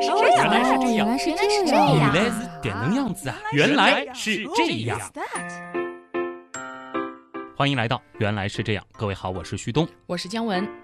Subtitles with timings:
[0.00, 1.36] 来是这样，原来是这样。
[1.36, 3.14] 原来是原来是这样，原来是点能样。
[3.14, 3.36] 子啊！
[3.52, 4.98] 原来是这样。
[7.56, 9.86] 欢迎来到原来是这样，各位好，我是旭东。
[10.06, 10.79] 我是姜文。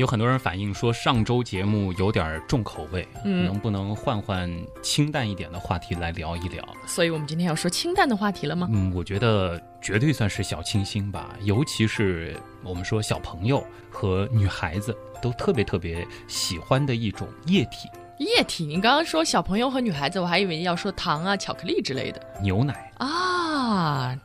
[0.00, 4.50] 有很多人反映说上周节目有点重口味，嗯能不能换换
[4.82, 6.66] 清淡一点的话题来聊一聊？
[6.86, 8.66] 所以我们今天要说清淡的话题了吗？
[8.72, 17.86] 嗯，我觉得绝对算是小清新吧，尤其是我们说小朋友和女孩子都特别特别喜欢的一种液体
[18.20, 22.90] 液体，你刚刚说小朋友和女孩子，我还以为要说糖啊、巧克力之类的牛奶。
[22.96, 23.39] 啊，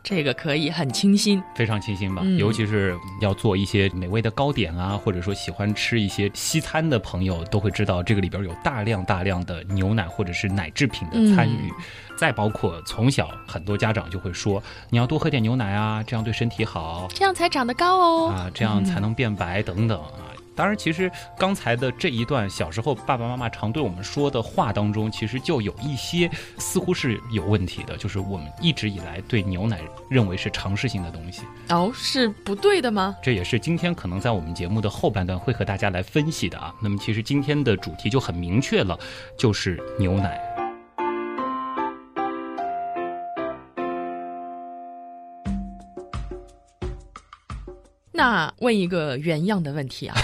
[0.04, 1.42] 这个可以很清新。
[1.56, 11.72] 非常清新吧，嗯尤其是要做一些美味的糕点啊，或者说喜欢吃一些西餐的朋友，都会知道这个里边有大量大量的牛奶或者是奶制品的参与。
[12.18, 18.30] 再包括从小很多家长就会说，你要多喝点牛奶啊，这样对身体好这样才长得高哦。
[18.30, 20.32] 啊，这样才能变白等等啊。
[20.56, 31.44] 当然，其实刚才的这一段小时候爸爸妈妈常对我们说的话当中，其实就有一些似乎是有问题的，就是我们一直以来对牛奶认为是常识性的东西。
[31.70, 33.16] 哦，是 不对的吗？
[33.22, 36.74] 这也是今天可能在我们节目的后半段会和大家来分析的啊。
[36.82, 38.98] 那么其实今天的主题就很明确了，
[39.38, 40.55] 就是牛奶。
[48.16, 50.16] 那问一个原样的问题啊，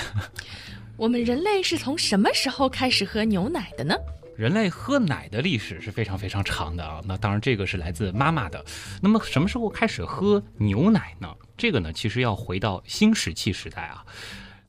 [0.96, 3.94] 我们人类是从什么时候开始喝牛奶的呢？
[4.38, 7.02] 人类喝奶的历史是非常非常长的啊。
[7.06, 8.64] 那当然，这个是来自妈妈的。
[9.02, 11.28] 那么什么时候开始喝牛奶呢？
[11.58, 14.06] 这个呢，其实要回到新石器时代啊。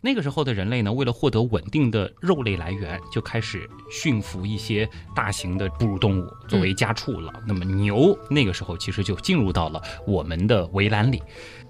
[0.04, 7.32] 那个时候的人类呢，为了获得稳定的肉类来源，就开始驯服一些大型的哺乳动物作为家畜了。
[7.46, 11.22] 那么牛那个时候其实就进入到了我们的围栏里。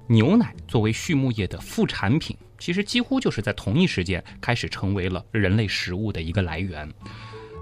[0.09, 6.91] 牛奶作为畜牧业的副产品，其实几乎就是在同一时间开始成为了人类食物的一个来源。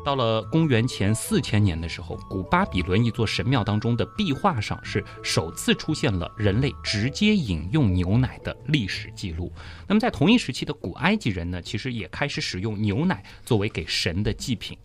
[0.02, 9.52] 到了公元前四千年的时候，古巴比伦一座神庙当中的壁画上是首次出现了人类直接饮用牛奶的历史记录。
[9.86, 14.76] 那么在同一时期的古埃及人呢，其实也开始使用牛奶作为给神的祭品。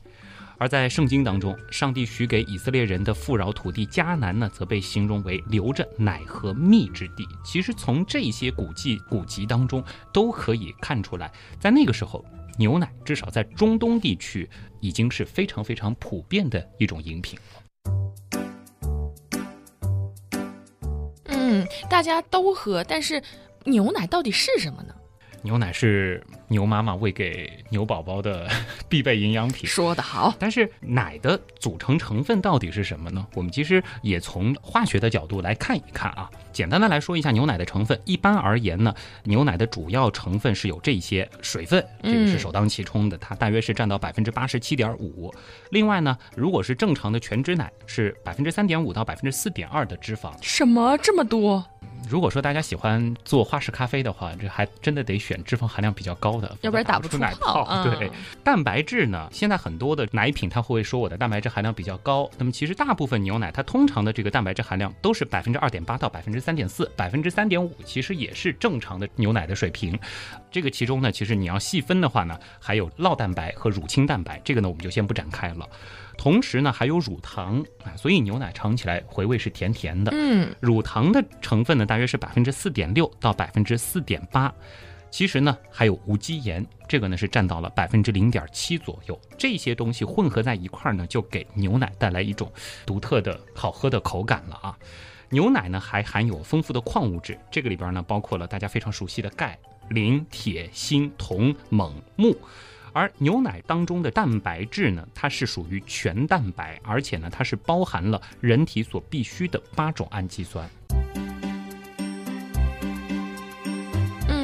[0.57, 7.27] 而在圣经当中，上帝许给以色列人的富饶土地迦南呢，则被形容为流着奶和蜜之地。
[7.43, 9.83] 其实从这些古迹古籍当中
[10.13, 12.23] 都可以看出来，在那个时候，
[12.57, 14.49] 牛奶至少在中东地区
[14.79, 17.37] 已经是非常非常普遍的一种饮品。
[21.25, 23.21] 嗯，大家都喝，但是
[23.65, 24.95] 牛奶到底是什么呢？
[25.41, 28.47] 牛奶是牛妈妈喂给牛宝宝的
[28.87, 29.67] 必备营养品。
[29.67, 33.25] 说得好，但是奶的组成成分到底是什么呢？
[33.33, 36.29] 我们其实也从化学的角度来看一看啊。
[36.51, 37.99] 简单的来说一下牛奶的成分。
[38.05, 45.33] 一般而言呢，牛奶的主要成分是有这些水分，这个是首当其冲的，它大约是占到百分之八十七点五。
[45.71, 50.31] 另外呢，如果是正常的全脂奶，是百分之三点五到百分之四点二的脂肪。
[50.41, 51.65] 什么这么多？
[52.07, 57.63] 如果说大家喜欢做花式咖啡的话，这还真的得选脂肪含量比较高的，要不然打不出出奶泡。
[57.63, 58.11] 泡 对嗯，
[58.43, 69.97] 蛋白质呢，现在很多的奶品它会说我的蛋白质含量比较高，那么其实大部分牛奶它通常的这个蛋白质含量都是百分之二点八到百分之三点四，百分之三点五其实也是正常的牛奶的水平。
[70.51, 75.67] 这个其中呢，其实你要细分的话呢，还有酪蛋白和乳清蛋白，这个呢我们就先不展开了。
[76.17, 80.13] 同时呢，还有乳糖啊，所以牛奶尝起来回味是甜甜的。
[80.15, 84.53] 嗯，乳糖的成分呢，大约是百分之四点六到百分之四点八。
[85.15, 89.17] 其实呢，还有无机盐，这个呢是占到了百分之零点七左右。
[89.37, 92.51] 这些东西混合在一块儿呢，就给牛奶带来一种
[92.85, 94.77] 独特的好喝的口感了啊。
[95.29, 102.35] 牛奶呢还含有丰富的矿物质，这个里边呢包括了大家非常熟悉的钙、磷、铁、锌、铜、锰、钼。
[102.91, 110.69] 而牛奶当中的蛋白质呢，它是属于全蛋白，而且呢，它是包含了人体所必需的八种氨基酸。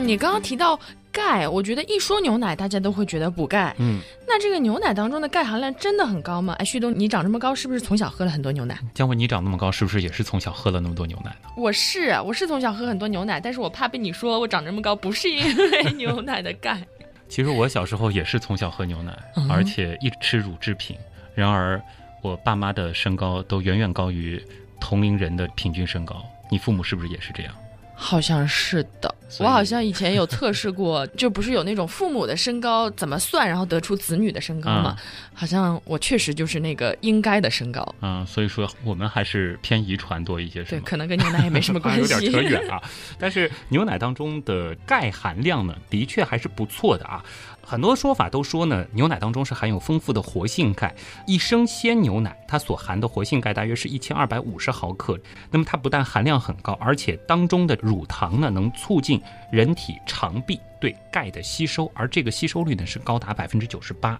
[0.01, 0.79] 嗯，你刚刚提到
[1.11, 3.75] 钙，我觉得一说牛奶，大家都会觉得补钙。
[3.79, 6.53] 嗯，那这个牛奶当中的钙含量真的很高吗？
[6.59, 8.77] 哎，旭东，你长这么高，是不是从小喝了很多牛奶？
[8.93, 11.51] 姜文，你长那么高，是不是也是从小喝了那么多牛奶呢？
[11.57, 16.81] 我是啊，我是从小喝很多牛奶，但是我怕被你说我长这么高不是因为牛奶的钙。
[17.27, 20.97] 其实我小时候也是从小喝牛奶，嗯而且一直吃乳制品。
[21.33, 21.81] 然而，
[22.21, 24.41] 我爸妈的身高都远远高于
[24.81, 26.21] 同龄人的平均身高。
[26.49, 27.53] 你父母是不是也是这样？
[28.03, 34.97] 好像是的，我好像以前有测试过， 就不是有那种父母的身高怎么算，然后得出子女的身高嘛？
[35.35, 37.87] 好像我确实就是那个应该的身高。
[38.01, 42.01] 嗯，所以说我们还是偏遗传多一些，是对，可能跟牛奶也没什么 关系。
[42.01, 42.81] 有点扯远啊。
[43.19, 47.23] 但是牛奶当中的钙含量呢，的确还是不错的啊。
[47.71, 50.93] 很多说法都说呢，牛奶当中是含有丰富的活性钙。
[51.25, 55.17] 一升鲜牛奶它所含的活性钙大约是一千二百五十毫克。
[55.49, 59.21] 那么它不但含量很高，而且当中的乳糖呢，能促进
[59.53, 64.19] 人体肠壁对钙的吸收，而这个吸收率呢是高达百分之九十八，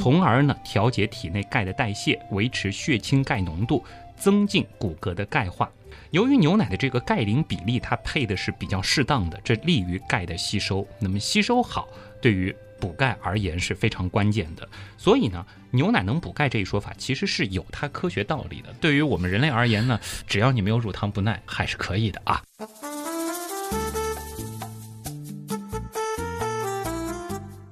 [0.00, 3.84] 从而呢调节体内钙的代谢，维持血清钙浓度，
[4.16, 5.70] 增进骨骼的钙化。
[6.12, 10.86] 由于牛奶的这个钙磷比例，它配的是比较适当的，这利于钙的吸收。
[10.98, 11.86] 那么吸收好，
[12.22, 14.68] 对于补钙而言是非常关键的。
[14.96, 18.72] 所以呢，牛奶能补钙这一说法其实是有它科学道理的。
[18.80, 22.42] 对于我们人类而言呢，只要你没有乳糖不耐，还是可以的啊。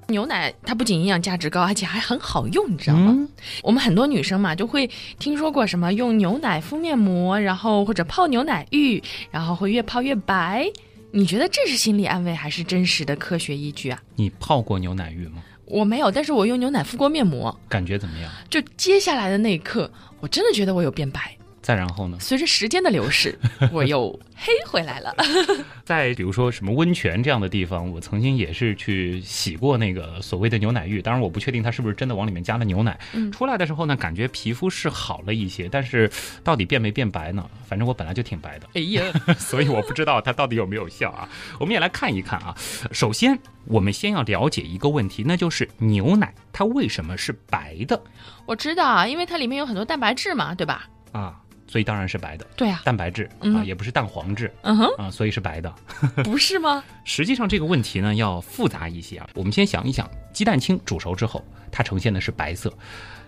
[0.08, 3.12] 牛奶它不仅营养价值高，而且还很好用，你知道吗？
[3.16, 3.28] 嗯
[3.62, 10.70] 我们很多女生嘛，就会听说过什么用牛奶敷面膜，然后或者泡牛奶浴，然后会越泡越白。
[11.16, 14.02] 你觉得这是心理安慰还是真实的科学依据啊？
[14.16, 15.44] 你泡过牛奶浴吗？
[15.64, 18.28] 我没有，但是我用牛奶敷过面膜，感觉怎么样？
[18.50, 19.88] 就接下来的那一刻，
[20.18, 21.36] 我真的觉得我有变白。
[21.64, 22.18] 再然后呢？
[22.20, 23.34] 随着时间的流逝，
[23.72, 25.14] 我又黑回来了。
[25.82, 31.00] 在比如说什么温泉这样的地方，我曾经也是去洗过那个所谓的牛奶浴。
[31.00, 33.00] 当然，我不确定它是不是真的往里面加了牛奶。
[33.14, 36.10] 嗯出来的时候呢，感觉皮肤是好了一些，但是
[36.42, 37.48] 到底变没变白呢？
[37.66, 38.68] 反正我本来就挺白的。
[38.74, 39.02] 哎呀，
[39.40, 41.26] 所以我不知道它到底有没有效啊。
[41.58, 42.54] 我们也来看一看啊。
[42.92, 47.98] 首先，我们先要了解一个问题，那就是牛奶它为什么是白的
[48.44, 50.86] 我知道啊，因为它里面有很多蛋白质嘛，对吧？
[51.12, 51.40] 啊？
[51.74, 55.74] 所以当然是白的，对啊，蛋白质啊，嗯也不是蛋黄质嗯哼，啊，所以是白的。
[56.22, 56.84] 不是吗？
[57.02, 59.28] 实际上这个问题呢要复杂一些啊。
[59.34, 62.72] 我们先想一想，鸡蛋清煮熟之后，它呈现的是白色，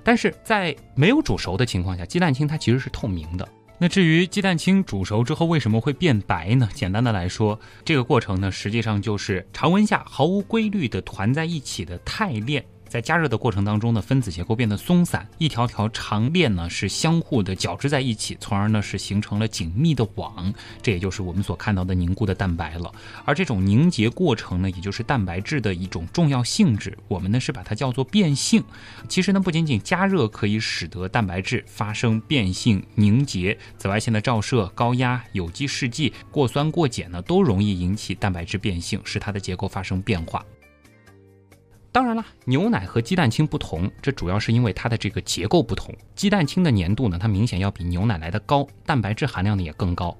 [0.05, 3.49] 但是在没有煮熟的情况下，鸡蛋清它其实是透明的。
[3.79, 6.69] 那至于鸡蛋清煮熟之后为什么会变白呢？
[6.73, 12.65] 简单的来说，这个过程呢实际上就是常温下毫无规律的团在一起的肽链。
[12.89, 22.93] 在加热的过程当中呢，分子结构变得松散，一条条长链呢是相互的交织在一起，从而呢是形成了紧密的网，这也就是我们所看到的凝固的蛋白了。
[23.25, 28.63] 而这种凝结过程呢，也就是蛋白质的一种重要性质，我们呢是把它叫做变性。
[29.09, 40.45] 其实呢，不仅仅加热可以使得蛋白质发生变性凝结，紫外线的照射、高压、有机试剂、过酸过碱呢，都容易引起蛋白质变性，使它的结构发生变化。
[41.97, 45.95] 当然了，牛奶和鸡蛋清不同，这主要是因为它的这个结构不同。
[46.15, 50.15] 鸡蛋清的粘度呢，它明显要比牛奶来的高，蛋白质含量呢也更高。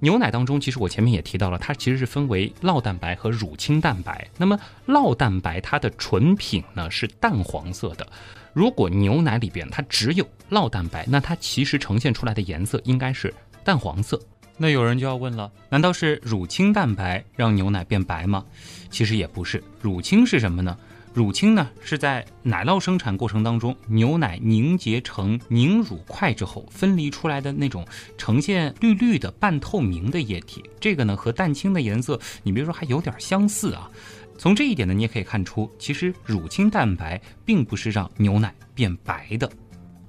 [0.00, 4.28] 牛奶当中，其实我前面也提到了，它其实是分为酪蛋白和乳清蛋白。
[4.36, 4.58] 那么
[4.88, 8.04] 酪蛋白它的纯品呢是淡黄色的，
[8.52, 13.32] 如果牛奶里边它只有酪蛋白，那它其实呈现出来的颜色应该是
[13.62, 14.20] 淡黄色。
[14.56, 18.44] 那有人就要问了，难道是乳清蛋白让牛奶变白吗？
[18.90, 20.76] 其实也不是，乳清是什么呢？
[21.14, 27.86] 乳清呢是在奶酪生产过程当中，牛奶凝结成凝乳块之后分离出来的那种
[28.18, 30.60] 呈现绿绿的半透明的液体。
[30.80, 33.88] 这个呢和蛋清的颜色，你别说还有点相似啊。
[34.36, 39.48] 从这一点呢，你也可以看出，其实乳清蛋白并不是让牛奶变白的。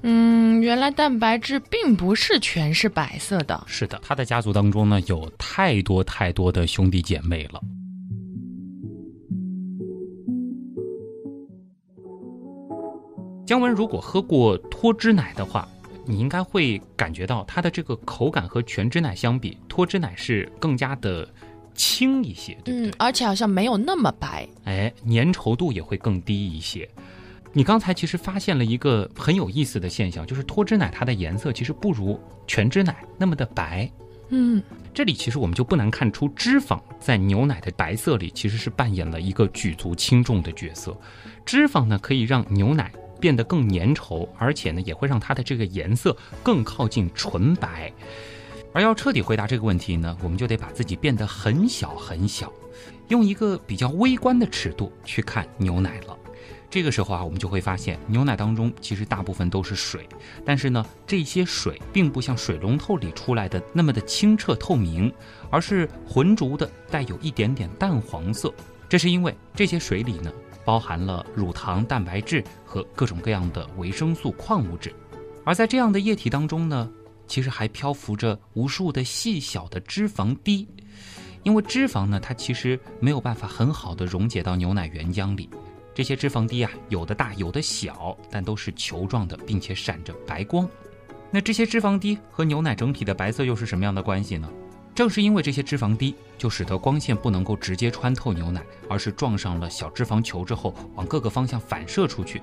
[0.01, 3.63] 嗯，原来蛋白质并不是全是白色的。
[3.67, 7.61] 是的，它的家族当中呢有太多太多的兄弟姐妹了。
[13.45, 15.67] 姜文如果喝过脱脂奶的话，
[16.03, 21.27] 你应该会感觉到它的这个口感和全脂奶相比，脱脂奶是更加的
[21.75, 22.89] 轻一些，对不对？
[22.89, 24.47] 嗯，而且好像没有那么白。
[24.63, 26.89] 哎，粘稠度也会更低一些。
[27.53, 33.89] 你刚才其实发现了一个很有意思的现象，就是脱脂奶它的颜色其实不如全脂奶那么的白。
[34.29, 34.61] 嗯，
[34.91, 40.99] 这里其实我们就不难看出，脂肪在牛奶的白色里其实是扮演了一个举足轻重的角色。
[41.45, 42.91] 脂肪呢可以让牛奶
[43.25, 47.91] 变得更粘稠，而且呢也会让它的这个颜色更靠近纯白。
[48.71, 52.53] 而要彻底回答这个问题呢，我们就得把自己变得很小很小，
[53.07, 56.15] 用一个比较微观的尺度去看牛奶了。
[56.69, 60.07] 这个时候啊，我们就会发现牛奶当中其实大部分都是水，
[60.45, 65.11] 但是呢，这些水并不像水龙头里出来的那么的清澈透明，
[65.49, 68.53] 而是浑浊的，带有一点点淡黄色。
[68.87, 70.31] 这是因为这些水里呢，
[70.65, 74.93] 包含了乳糖、蛋白质和各种各样的维生素、矿物质，
[75.45, 76.91] 而在这样的液体当中呢，
[77.27, 80.67] 其实还漂浮着无数的细小的脂肪滴。
[81.43, 85.47] 因为脂肪呢，它其实没有办法很好的溶解到牛奶原浆里。
[85.93, 90.67] 这些脂肪滴啊，有的大，有的小，但都是球状的，并且闪着白光。
[91.31, 94.49] 那这些脂肪滴和牛奶整体的白色又是什么样的关系呢？
[94.95, 102.41] 正是因为这些脂肪滴，就使得光线不能够直接穿透牛奶，而是撞上了小脂肪球之后，往各个方向反射出去。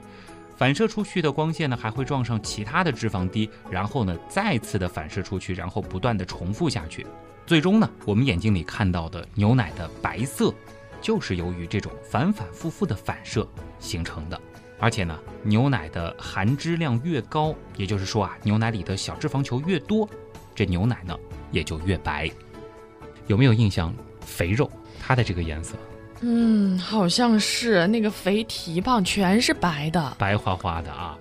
[0.54, 7.06] 反射出去的光线呢，还会撞上其他的脂肪滴，然后呢，再次的反射出去，然后不断的重复下去。
[7.46, 10.54] 最终呢，我们眼睛里看到的牛奶的白色。
[11.00, 13.44] 就是由于这种反反复复的反射
[13.80, 14.40] 形成的，
[14.78, 20.08] 而且呢，牛奶的含脂量越高，也就是说啊，牛奶里的小脂肪球越多，
[20.54, 21.18] 这牛奶呢
[21.52, 22.28] 也就越白。
[23.28, 23.94] 有没有印象？
[24.24, 25.76] 肥肉它的这个颜色？
[26.20, 31.18] 嗯，好像是那个肥蹄膀全是白的，白花花的啊。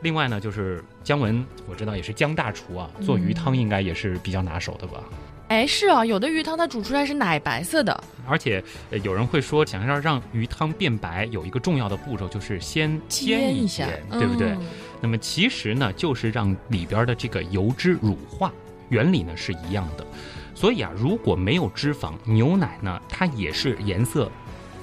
[0.00, 5.02] 另外呢，就是姜文，我知道也是姜大厨啊，做鱼汤应该也是比较拿手的吧。
[5.48, 8.62] 哎，是啊，有的鱼汤它煮出来是奶白色的，而且
[9.02, 14.56] 有人会说，想要让鱼汤变白，有一个重要的步骤就是先煎一下，对不对？
[15.00, 18.52] 那么其实呢，就是让里边的这个油脂乳化，
[18.94, 20.06] 原理呢是一样的。
[20.54, 24.30] 所以啊，如果没有脂肪，牛奶呢它也是颜色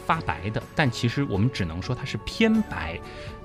[0.05, 2.99] 发白的，但其实我们只能说它是偏白，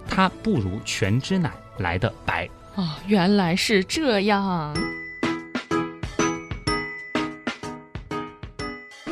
[0.09, 2.49] 它不如全脂奶来的白。
[2.75, 4.75] 啊，原来是这样。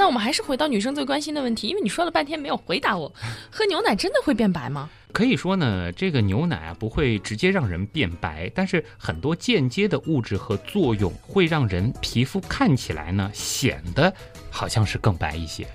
[0.04, 3.10] 那我们还是回到女生最关心的问题，因为你说了半天没有回答我，
[3.50, 4.90] 喝牛奶真的会变白吗？
[5.14, 14.12] 可以说呢，这个牛奶啊不会直接让人变白，但是很多间接的物质和作用会让人皮肤看起来呢显得
[14.50, 15.66] 好像是更白一些。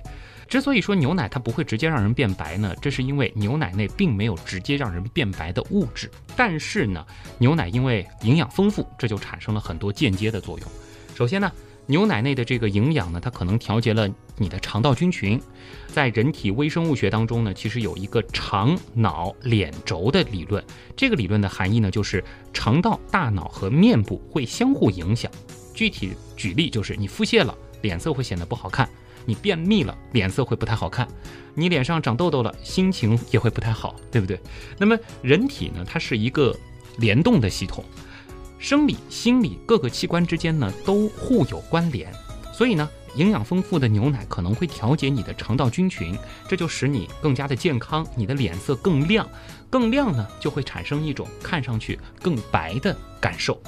[0.46, 7.04] 之所以说牛奶它不会直接让人变白呢，这是因为牛奶内并没有直接让人变白的物质，但是呢，
[7.38, 10.68] 牛奶因为营养丰富，这就产生了很多间接的作用。
[11.16, 11.50] 首先呢。
[11.90, 15.40] 牛奶内的这个营养呢，它可能调节了你的肠道菌群。
[15.88, 20.62] 在人体微生物学当中呢，其实有一个肠脑脸轴的理论。
[20.96, 25.28] 这个理论的含义呢，就是肠道、大脑和面部会相互影响。
[25.74, 28.86] 具体举例就是，你腹泻了，脸色会显得不好看；
[29.26, 31.04] 你便秘了，脸色会不太好看；
[31.56, 34.38] 你脸上长痘痘了，心情也会不太好，对不对？
[34.78, 36.56] 那么人体呢，它是一个
[36.98, 37.84] 联动的系统。
[38.60, 42.12] 生理、心理各个器官之间呢都互有关联，
[42.52, 46.14] 所以呢，营养丰富的牛奶可能会调节你的肠道菌群，
[46.46, 49.26] 这就使你更加的健康，你的脸色更亮，
[49.70, 53.58] 更亮呢就会产生一种看上去更白的感受。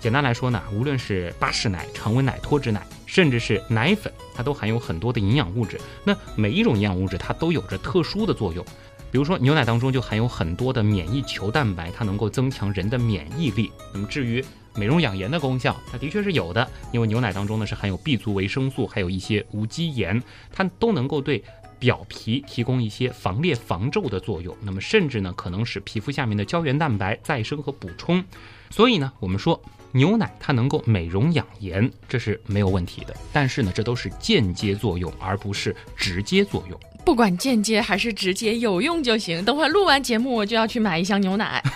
[0.00, 5.80] 简单来说呢，无论是巴氏奶、常温奶、脱脂奶，甚至是奶粉，它都含有很多的营养物质。
[6.02, 8.66] 那每一种营养物质它都有着特殊的作用。
[9.14, 13.70] 比如说，牛奶当中就含有很多的免疫球蛋白，它能够增强人的免疫力。
[13.92, 14.44] 那么至于
[14.74, 20.20] 美容养颜的功效，它的确是有的，因为牛奶当中呢是含有 B 族维生素，还有一些无机盐，
[20.52, 21.44] 它都能够对
[21.78, 24.52] 表皮提供一些防裂防皱的作用。
[24.62, 28.24] 那么甚至呢可能使皮肤下面的胶原蛋白再生和补充。
[28.68, 29.62] 所以呢，我们说
[29.96, 33.14] 牛奶它能够美容养颜，这是没有问题的。
[33.32, 36.76] 但是呢，这都是间接作用，而不是直接作用。
[37.04, 39.44] 不管间接还是直接，有用就行。
[39.44, 41.62] 等会录完节目，我就要去买一箱牛奶。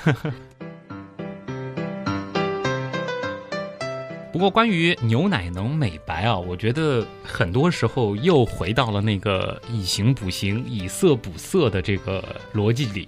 [4.33, 13.07] 不过，关于牛奶能美白啊，我觉得很多时候又回到了那个以形补形、以色补色的这个逻辑里。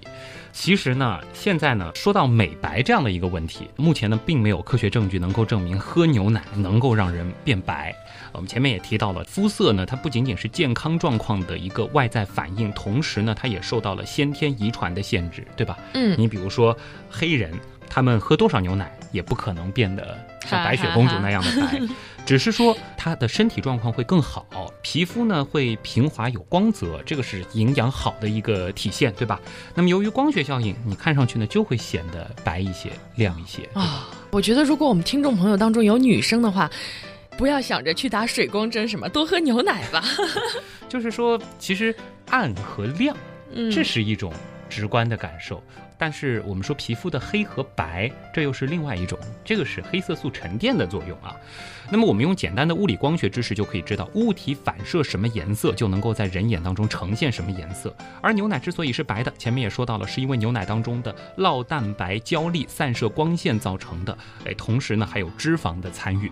[0.53, 7.95] 其实呢，现在呢，说到美白这样的一个问题，目前呢，并没有科学证据能够证明喝牛奶能够让人变白。
[8.33, 15.77] 我们前面也提到了，肤色呢，它不仅仅是健康状况的一个外在反应，同时呢，它也受到了先天遗传的限制，对吧？
[15.93, 16.77] 嗯，你比如说
[17.09, 17.53] 黑人，
[17.89, 21.81] 他们喝多少牛奶也不可能变得像白雪公主那样的白，
[22.31, 29.37] 只是说他的身体状况会更好，皮肤呢会平滑有光泽，这个是营养好的一个体现，对吧？
[29.75, 34.07] 那么由于光学效应，你看上去呢就会显得白一些、亮一些啊。
[34.29, 36.71] 我觉得如果我们听众朋友当中有女生的话。
[37.37, 40.03] 不要想着去打水光针什么，多喝牛奶吧。
[40.87, 41.95] 就是说，其实
[42.29, 43.17] 暗和亮，
[43.71, 44.31] 这是一种
[44.69, 45.63] 直观的感受。
[45.97, 51.35] 但是我们说皮肤的黑和白，这又是另外一种，这个是黑色素沉淀的作用啊。
[51.91, 57.93] 那么我们用简单的物理光学知识就可以知道，物体反射什么颜色，就能够在人眼当中呈现什么颜色。
[58.21, 64.17] 而牛奶之所以是白的，前面也说到了，是因为牛奶当中的酪蛋白胶粒散射光线造成的。
[64.45, 66.31] 哎，同时呢，还有脂肪的参与。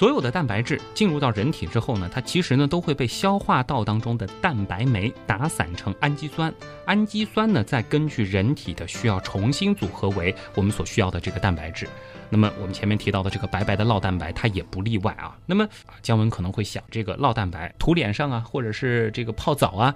[0.00, 6.50] 所有的蛋白质进入到人体之后呢，它其实呢都会被消化道当中的蛋白酶打散成氨基酸，
[6.86, 11.86] 氨基酸呢再根据人体的需要重新组合为我们所需要的这个蛋白质。
[12.30, 15.36] 那么我们前面提到的这个白白的酪蛋白，它也不例外啊。
[15.44, 15.68] 那么
[16.00, 19.94] 姜文可能会想，这个酪蛋白涂脸上啊，或者是这个泡澡啊，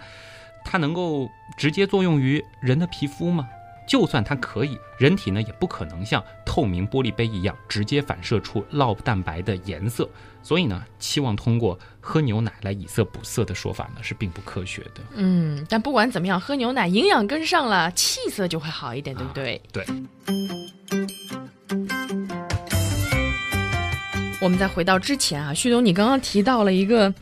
[0.67, 3.49] 它能够直接作用于人的皮肤吗？
[3.87, 10.09] 就算它可以，人体呢也不可能像透明玻璃杯一样直接反射出酪蛋白的颜色，
[10.43, 15.03] 所以呢，期望通过喝牛奶来以色补色的说法呢是并不科学的。
[15.15, 19.61] 嗯，但不管怎么样，喝牛奶营养跟上了，气色就会好一点，对不对？
[19.73, 19.85] 对。
[24.41, 27.13] 我们再回到之前啊，旭东，你刚刚提到了一个。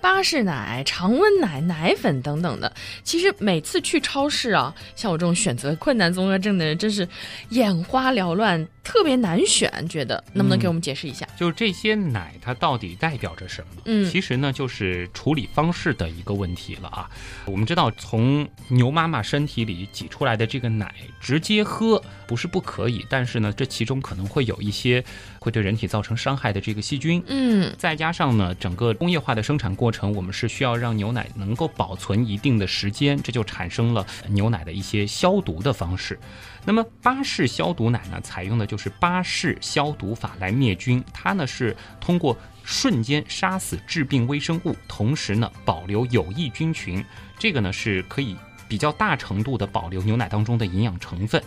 [0.00, 2.72] 巴氏奶、常温奶、奶粉等等的，
[3.04, 7.06] 其实每次去超市啊，像我这种选择困难综合症的人，真是
[7.50, 8.66] 眼花缭乱。
[8.82, 11.28] 特别难选，觉得能不能给我们解释一下？
[11.38, 13.82] 就是这些奶它到底代表着什么？
[13.84, 17.08] 嗯，其实呢就是处理方式的一个问题了啊。
[17.44, 25.04] 我们知道从牛妈妈身体里挤出来的这个奶直接喝不是不可以，但是呢这其中可能会有一些
[25.38, 27.22] 会对人体造成伤害的这个细菌。
[27.28, 36.18] 嗯，再加上呢整个工业化的生产过程，我们是需要让牛奶能够保存一定的时间，这就产生了牛奶的一些消毒的方式。
[36.64, 41.02] 那么巴氏消毒奶呢，采用的就是巴氏消毒法来灭菌。
[41.12, 47.04] 它呢是通过瞬间杀死致病微生物，同时呢保留有益菌群。
[47.38, 48.36] 这个呢是可以
[48.68, 51.42] 比较大程度的保留牛奶当中的营养成分。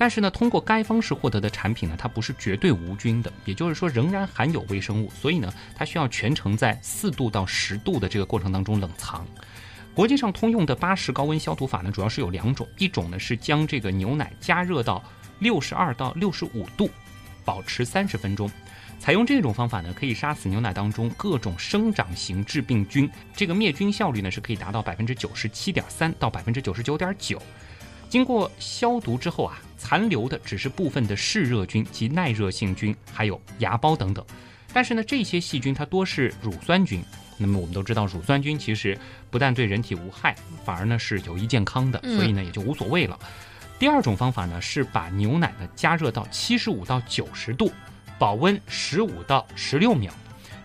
[0.00, 5.10] 但是呢，通过该方式获得的产品呢，它不是绝对无菌的，也就是说仍然含有微生物。
[5.10, 9.26] 所以呢，它需要全程在四度到十度的这个过程当中冷藏。
[9.92, 15.04] 国际上通用的巴氏高温消毒法呢，主要是有两种，一种呢是将这个牛奶加热到
[15.38, 16.88] 六十二到六十五度，
[17.44, 18.50] 保持三十分钟。
[18.98, 27.38] 采用这种方法呢，可以杀死牛奶当中各种生长型致病菌，这个灭菌效率呢是可以达到百分之九十七点三到百分之九十九点九。
[28.10, 34.22] 经过消毒之后啊，残留的只是部分的嗜热菌及耐热性菌，还有芽孢等等。
[34.72, 37.00] 但是呢，这些细菌它多是乳酸菌。
[37.38, 38.98] 那么我们都知道，乳酸菌其实
[39.30, 43.16] 不但对人体无害，反而呢是有益健康的，所以呢也就无所谓了。
[43.78, 47.72] 第二种方法呢是把牛奶呢加热到七十五到九十度，
[48.18, 50.12] 保温十五到十六秒，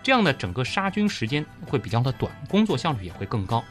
[0.02, 3.64] 这样呢整个杀菌时间会比较的短，工作效率也会更高。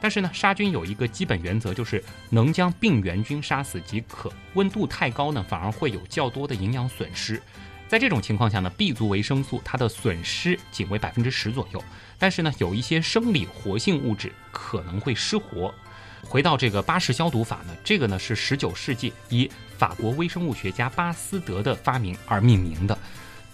[0.00, 4.32] 但是呢，杀菌有一个基本原则，就是能将病原菌杀死即可。
[4.54, 7.42] 温度太高呢，反而会有较多的营养损失。
[7.88, 11.82] 在这种情况下呢，B 族维生素它的损失仅为百分之十左右。
[12.18, 15.74] 但是呢，有一些生理活性物质可能会失活。
[16.22, 22.98] 回到这个巴氏消毒法呢，这个呢是十九世纪以法国微生物学家巴斯德的发明而命名的，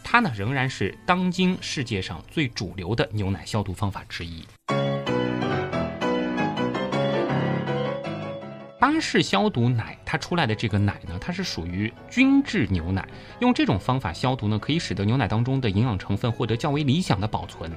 [0.03, 4.45] 它呢仍然是当今世界上最主流的牛奶消毒方法之一。
[8.95, 13.05] 巴氏消毒奶，它出来的这个奶呢，它是属于均质牛奶。
[13.41, 17.69] 用这种方法消毒呢，可以使得牛奶当中的营养成分获得较为理想的保存。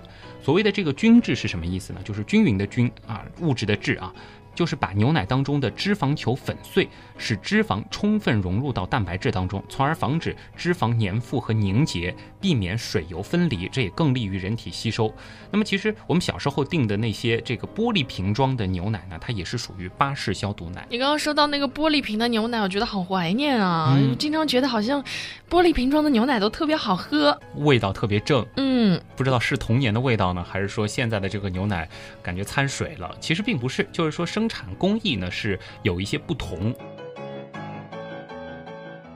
[0.44, 2.00] 所谓的这个均质是什么意思呢？
[2.04, 4.14] 就是均匀的均啊，物质的质啊。
[4.58, 15.14] 就是把牛奶当中的脂肪球粉碎，使脂肪充分融入到蛋白质当中，从而防止脂肪粘附和凝结，避免水油分离，这也更利于人体吸收。
[15.52, 20.88] 那么，其实我们小时候订的那些这个玻璃瓶装的牛奶呢，它也是属于巴氏消毒奶。
[20.90, 23.96] 你刚刚说到那个玻璃瓶的牛奶，我觉得好怀念啊！
[24.18, 25.04] 经常觉得好像
[25.48, 28.44] 玻璃瓶装的牛奶都特别好喝，味道特别正。
[28.56, 31.88] 嗯，不知道是童年的味道呢，还是说现在的这个牛奶
[32.24, 33.16] 感觉掺水了？
[33.22, 34.47] 其实并不是，就是说生。
[34.48, 36.74] 产工艺呢是有一些不同，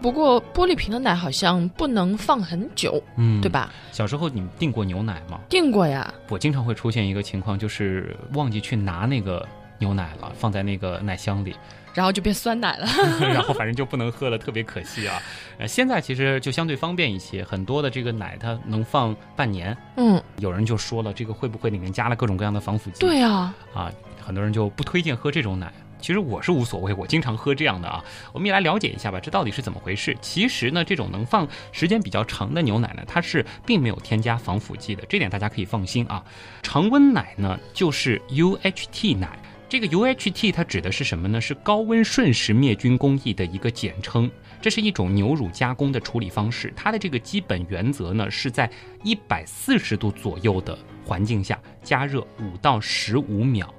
[0.01, 3.71] 不过玻璃瓶的奶好像不能放很久，嗯，对吧？
[3.91, 5.39] 小时候你订过牛奶吗？
[5.49, 6.13] 订过呀。
[6.29, 11.55] 我经常会出现一个情况，就是忘记去拿那个牛奶了，放在那个奶箱里。
[11.93, 12.87] 然后就变酸奶了，
[13.19, 15.21] 然后反正就不能喝了，特别可惜啊。
[15.57, 19.77] 呃，现在其实就相对方便一些，很多的这个奶它能放半年。
[19.97, 23.01] 嗯，有人就说了，这个会不会里面加了各种各样的防腐剂？
[23.01, 23.91] 对啊，啊，
[24.21, 25.73] 很多人就不推荐喝这种奶。
[25.99, 28.03] 其实我是无所谓，我经常喝这样的啊。
[28.33, 30.17] 我们也来了解一下吧，这到底是怎么回事？
[30.19, 36.23] 其实呢，这种能放时间比较长的牛奶呢，它是并没有添加防腐剂的，这点大家可以放心啊。
[36.63, 39.37] 常温奶呢，就是 UHT 奶。
[39.69, 41.39] 这个 UHT 它指的是什么呢？
[41.39, 44.29] 是高温瞬时灭菌工艺的一个简称。
[44.59, 46.73] 这是一种牛乳加工的处理方式。
[46.75, 48.69] 它的这个基本原则呢，是在
[49.03, 53.73] 一百四十度左右的环境下加热五到十五秒。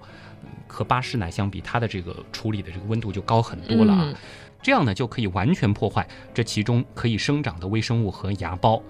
[0.73, 4.15] 和巴氏奶相比，它的这个处理的这个温度就高很多了啊。
[4.63, 8.81] 这样呢，就可以完全破坏这其中可以生长的微生物和芽孢。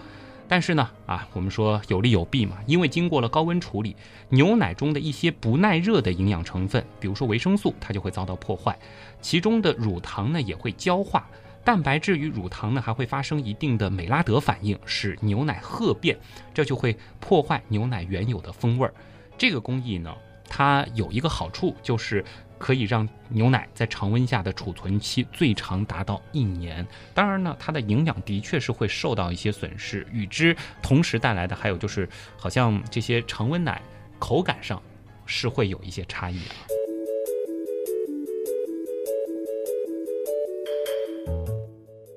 [0.46, 3.96] 但是呢，啊，我们说有利有弊嘛，因为经过了高温处理，
[4.28, 8.78] 牛奶中的一些不耐热的营养成分，比如说维生素，它就会遭到破坏，
[9.22, 11.26] 其中的乳糖呢也会焦化。
[11.64, 16.18] 蛋白质与乳糖呢还会发生一定的美拉德反应，使牛奶褐变，
[16.52, 18.92] 这就会破坏牛奶原有的风味儿。
[19.38, 20.12] 这个工艺呢，
[20.54, 22.22] 它有一个好处，就是
[22.58, 26.86] 可以让牛奶在常温下的储存期最长达到一年。
[27.14, 33.80] 当然呢，它的营养的确是会受到一些损失，与之同时带来的还有就是，好像这些常温奶
[34.18, 34.80] 口感上
[35.24, 36.68] 是会有一些差异啊。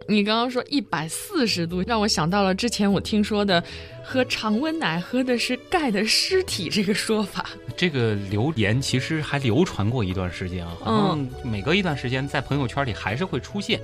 [0.08, 3.64] 你刚刚说一百四十度，让我想到了之前我听说的，
[4.06, 7.50] 喝常温奶喝的是钙的尸体这个说法。
[7.76, 13.82] 这个流言其实还流传过一段时间啊，好像每隔一段时间在朋友圈里还是会出现。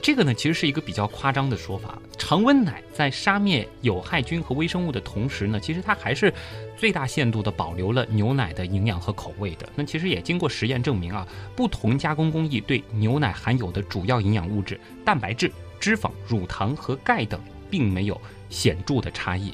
[0.00, 1.98] 这个呢，其实是一个比较夸张的说法。
[2.16, 6.32] 常温奶在杀灭有害菌和微生物的同时呢，其实它还是
[6.76, 9.68] 最大限度的保留了牛奶的营养和口味的。
[9.74, 11.26] 那其实也经过实验证明啊，
[11.56, 15.50] 不同加工工艺对牛奶含有的主要营养物质蛋白质、
[15.80, 19.52] 脂肪、乳糖和钙等，并没有显著的差异。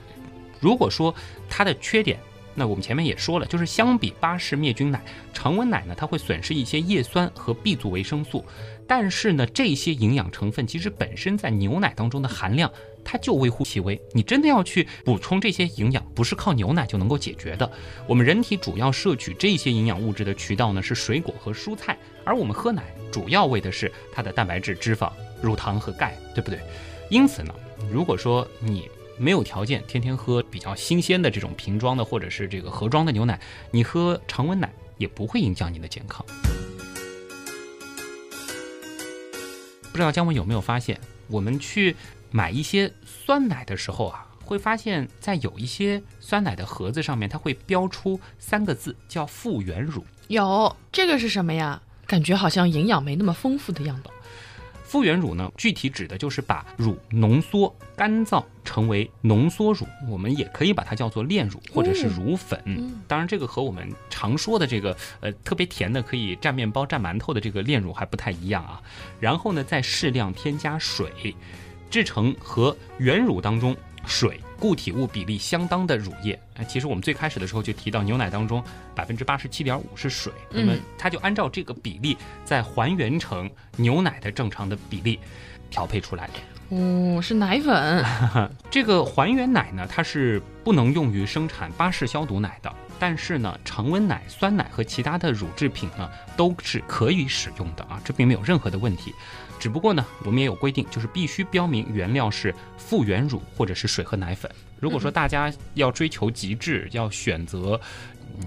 [0.61, 1.15] 如果说
[1.49, 2.19] 它的缺点，
[2.55, 5.03] 那我们前面也说了，就是相比巴氏灭菌奶，
[5.33, 8.45] 常温奶呢，它会损失一些叶酸和 B 族维生素。
[8.87, 12.71] 但是呢，这些营养成分其实本身在牛奶当中的含量，
[13.03, 13.99] 它就微乎其微。
[14.13, 17.71] 你真的要去补充这些营养，不是靠牛奶就能够解决的。
[18.07, 26.61] 我们人体主要摄取这些营养物质的渠道呢，是水果和蔬菜，而我们喝奶主要为的是它的蛋白质、脂肪、乳糖和钙，对不对？
[27.09, 27.55] 因此呢，
[27.91, 33.39] 如果说你没有条件天天喝比较新鲜的这种瓶装的或者是这个盒装的牛奶，
[33.71, 36.25] 你喝常温奶也不会影响你的健康。
[39.91, 41.95] 不知道姜文有没有发现，我们去
[42.31, 50.03] 买一些酸奶的时候啊，会发现，在有一些酸奶的盒子上面，它会标出三个字，叫复原乳。
[50.29, 51.83] 有这个是什么呀？
[52.07, 54.09] 感觉好像营养没那么丰富的样子。
[54.93, 62.63] 复原乳呢，具体指的就是把乳浓缩、干燥成为浓缩乳，我们也可以把它叫做炼乳或者是乳粉。
[63.09, 68.83] 当然，这个和我们常说的这个呃特别甜的可以蘸面包、蘸馒头的这个炼乳还不太一样啊。
[69.19, 71.35] 然后呢，再适量添加水，
[71.89, 73.75] 制成和原乳当中
[74.05, 74.39] 水。
[74.63, 78.63] 固体物比例相当的乳液，哎，其实我们最开始的时候就提到牛奶当中
[78.95, 85.19] 百分之八十七点五是水，那么它就按照这个比例再还原成牛奶的正常的比例
[85.69, 86.77] 调配出来的。
[86.77, 88.05] 哦，是奶粉。
[88.71, 99.13] 这个还原奶呢，它是不能用于生产巴氏消毒奶的，但是呢，常温奶、酸奶和其他的乳制品呢都是可以使用的啊，这并没有任何的问题。
[99.63, 104.51] 只不过呢，我们也有规定，就是必须标明原料是复原乳或者是水和奶粉。
[104.81, 107.81] 如果说大家要追求极致，要选择，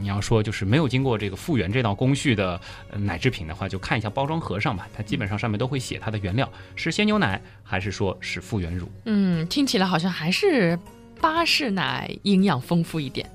[0.02, 2.60] 你要说就是没有经过这个复原这道工序的
[2.98, 8.92] 奶制品的话，就看一下包装盒上吧，它基本上上面都会写它的原料是鲜牛奶还是说是复原乳。
[9.06, 10.78] 嗯，听起来好像还是
[11.22, 13.26] 巴氏奶营养丰富一点。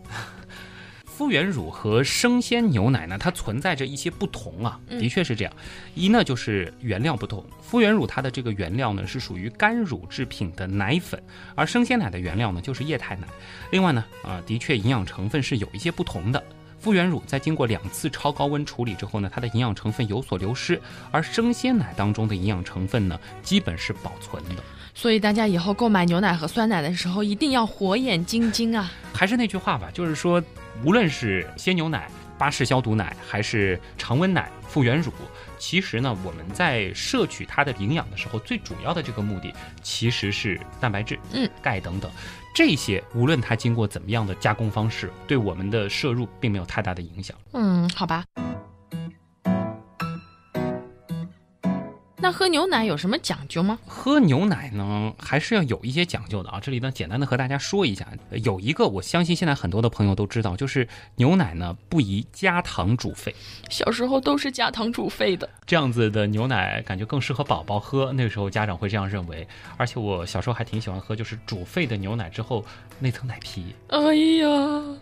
[1.20, 5.52] 复原乳和生鲜牛奶呢，它存在着一些不同啊，的确是这样。
[5.94, 11.22] 一呢就是原料不同，复原乳它的这个原料呢是属于干乳制品的奶粉，
[11.54, 13.28] 而生鲜奶的原料呢就是液态奶。
[13.70, 16.42] 另外呢，啊，的确营养成分是有一些不同的。
[16.78, 20.80] 复原乳在经过两次超高温处理之后呢，它的营养成分有所流失，
[21.10, 24.62] 而生鲜奶当中的营养成分呢，基本是保存的。
[24.94, 28.90] 所以大家以后购买牛奶和酸奶的时候，一定要火眼金睛啊！
[29.12, 30.42] 还是那句话吧，就是说，
[30.84, 35.12] 无论是鲜牛奶、巴氏消毒奶，还是常温奶、复原乳，
[35.58, 42.10] 其实呢，我们在摄取它的营养的时候，最主要的这个目的其实是蛋白质、嗯、钙等等，
[42.54, 47.36] 这些无论它经过怎么样的加工方式，对我们的摄入并没有太大的影响。
[47.52, 48.24] 嗯，好吧。
[52.22, 53.78] 那喝牛奶有什么讲究吗？
[53.86, 56.60] 喝牛奶呢，还是要有一些讲究的啊。
[56.60, 58.06] 这里呢，简单的和大家说一下，
[58.44, 63.34] 有一个我相信现在很多的朋友都知道，就是牛奶呢不宜加糖煮沸。
[63.70, 68.12] 小时候都是加糖煮沸的，这样子的牛奶感觉更适合宝宝喝。
[68.12, 72.62] 那个时候家长会这样认为，而且我小时候还挺喜欢喝，就是煮沸的牛奶之后
[72.98, 73.74] 那层奶皮。
[73.88, 73.98] 哎
[74.42, 74.48] 呀，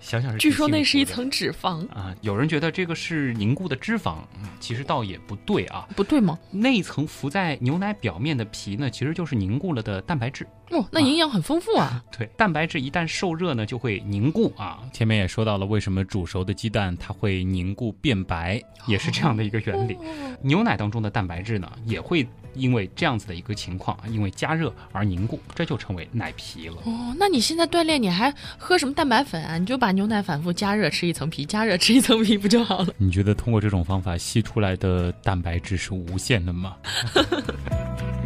[0.00, 2.14] 想想是据说那是一层脂肪啊。
[2.20, 4.18] 有人觉得这个是凝固的脂肪，
[4.60, 5.88] 其实倒也不对啊。
[5.96, 6.38] 不对吗？
[6.52, 7.07] 那层。
[7.08, 12.02] 浮在牛奶表面的皮呢，其实就是凝固了的蛋白质，哦，那营养很丰富啊。
[12.16, 14.80] 对，蛋白质一旦受热呢，就会凝固啊。
[14.92, 19.96] 前面也说到了，为什么煮熟的鸡蛋它会凝固变白，也是这样的一个原理。
[20.42, 26.76] 牛奶当中的蛋白质呢，也会因为这样子的一个情况，因为加热而凝固，这就成为奶皮了。
[26.84, 29.58] 哦，那你现在锻炼，你还喝什么蛋白粉啊？
[29.58, 32.88] 你就把牛奶反复加热，吃一层皮，加热吃一层皮，不就好了？
[32.98, 36.76] 你觉得通过这种方法吸出来的蛋白质是无限的吗？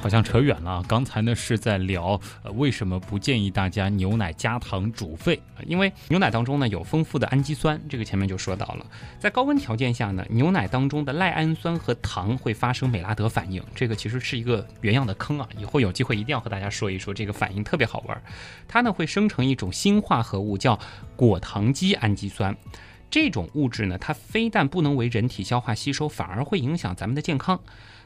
[0.00, 0.82] 好像扯远了。
[0.88, 5.38] 刚才呢是在聊，呃，为什么不建议大家牛奶加糖煮沸？
[5.66, 8.86] 因为牛奶当中呢有丰富的氨基酸，这个前面就说到了。
[9.18, 15.48] 在高温条件下呢，牛奶当中的赖氨酸和糖会发生美拉德反应，这个其实是一个原样的坑啊。
[15.58, 18.22] 以后有机会一定要和大家说一说这个反应，特别好玩儿。
[18.66, 20.78] 它呢会生成一种新化合物，叫
[21.16, 22.56] 果糖基氨基酸。
[23.10, 27.58] 这种物质呢，它非但不能为人体消化吸收，反而会影响咱们的健康。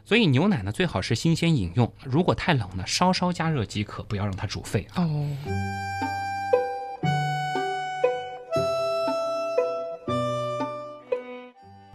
[0.04, 1.90] 所以牛奶呢，最好是新鲜饮用。
[2.04, 5.26] 如果太冷呢，稍稍加热即可，不要让它煮沸哦。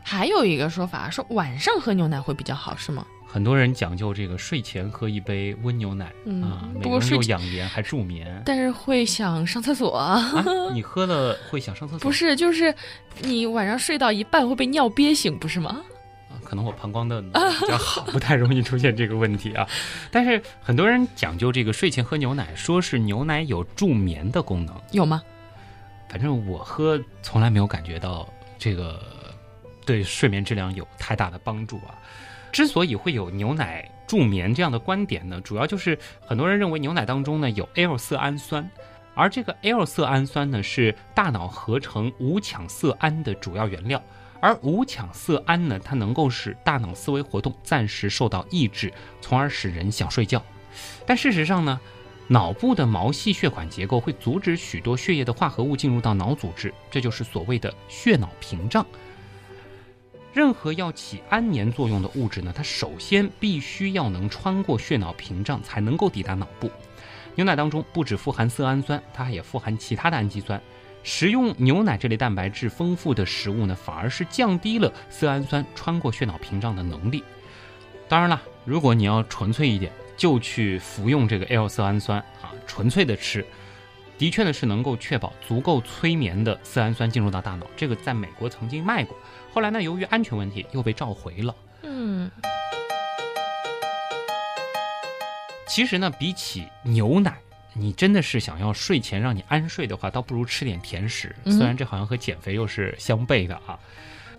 [0.01, 3.05] 还有一个说法说晚上喝牛奶会比较好，是吗？
[3.27, 6.05] 很多人讲究这个睡前喝一杯温牛奶
[6.41, 10.43] 啊，不过又养颜还助眠，但是会想上厕所啊。
[10.73, 11.99] 你喝了会想上厕所？
[11.99, 12.73] 不是，就是
[13.19, 15.81] 你晚上睡到一半会被尿憋醒，不是吗？
[16.47, 17.29] 可能我膀胱的比
[17.67, 19.67] 较好，不太容易出现这个问题啊。
[20.09, 25.21] 但是很多人讲究这个睡前喝牛奶，说是牛奶有助眠的功能，有吗？
[26.07, 28.25] 反正我喝从来没有感觉到
[28.57, 29.03] 这个
[29.85, 31.99] 对睡眠质量有太大的帮助啊。
[32.49, 38.71] 之所以会有牛奶助眠这样的观点呢，主要就是很多人认为牛奶当中呢有 L 色氨酸，
[39.13, 44.01] 而这个 L 色氨酸呢是大脑合成五羟色胺的主要原料。
[44.39, 50.43] 而五羟色胺呢，它能够使大脑思维活动暂时受到抑制，从而使人想睡觉。
[51.05, 51.79] 但事实上呢，
[52.27, 58.85] 脑部的毛细血管结构会阻止许多血液的化合物进入到脑组织，这就是所谓的血脑屏障。
[60.33, 66.69] 任何要起安眠作用的物质呢，它首先必须要能穿过血脑屏障，才能够抵达脑部。
[67.33, 70.61] 牛奶当中不只富含色氨酸，它也富含其他的氨基酸。
[71.09, 77.23] 食用牛奶这类蛋白质丰富的食物呢，反而是降低了色氨酸穿过血脑屏障的能力。
[78.09, 83.43] 当然了，如果你要纯粹一点，就去服用这个 L 色氨酸啊，纯粹的吃，
[84.17, 87.65] 的确呢是能够确保足够催眠的色氨酸进入到大脑。
[87.77, 89.17] 这个在美国曾经卖过，
[89.53, 91.55] 后来呢由于安全问题又被召回了。
[91.83, 92.29] 嗯，
[95.69, 97.37] 其实呢比起牛奶。
[97.77, 101.35] 你真的是想要睡前让你安睡的话，倒不如吃点甜食。
[101.45, 103.77] 虽然这好像和减肥又是相悖的啊。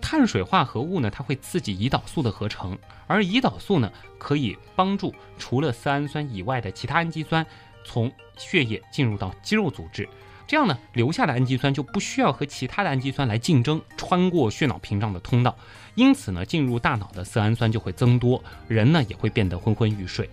[0.01, 7.45] 碳水化合物呢，它会刺激胰岛素的合成，而胰岛素呢，可以帮助除了色氨酸以外的其他氨基酸
[7.83, 10.07] 从血液进入到肌肉组织。
[10.47, 15.55] 这样呢，留下的氨基酸就不需要和其他的氨基酸来竞争，穿过血脑屏障的通道。
[15.95, 20.29] 因此呢，进入大脑的色氨酸就会增多，人呢也会变得昏昏欲睡。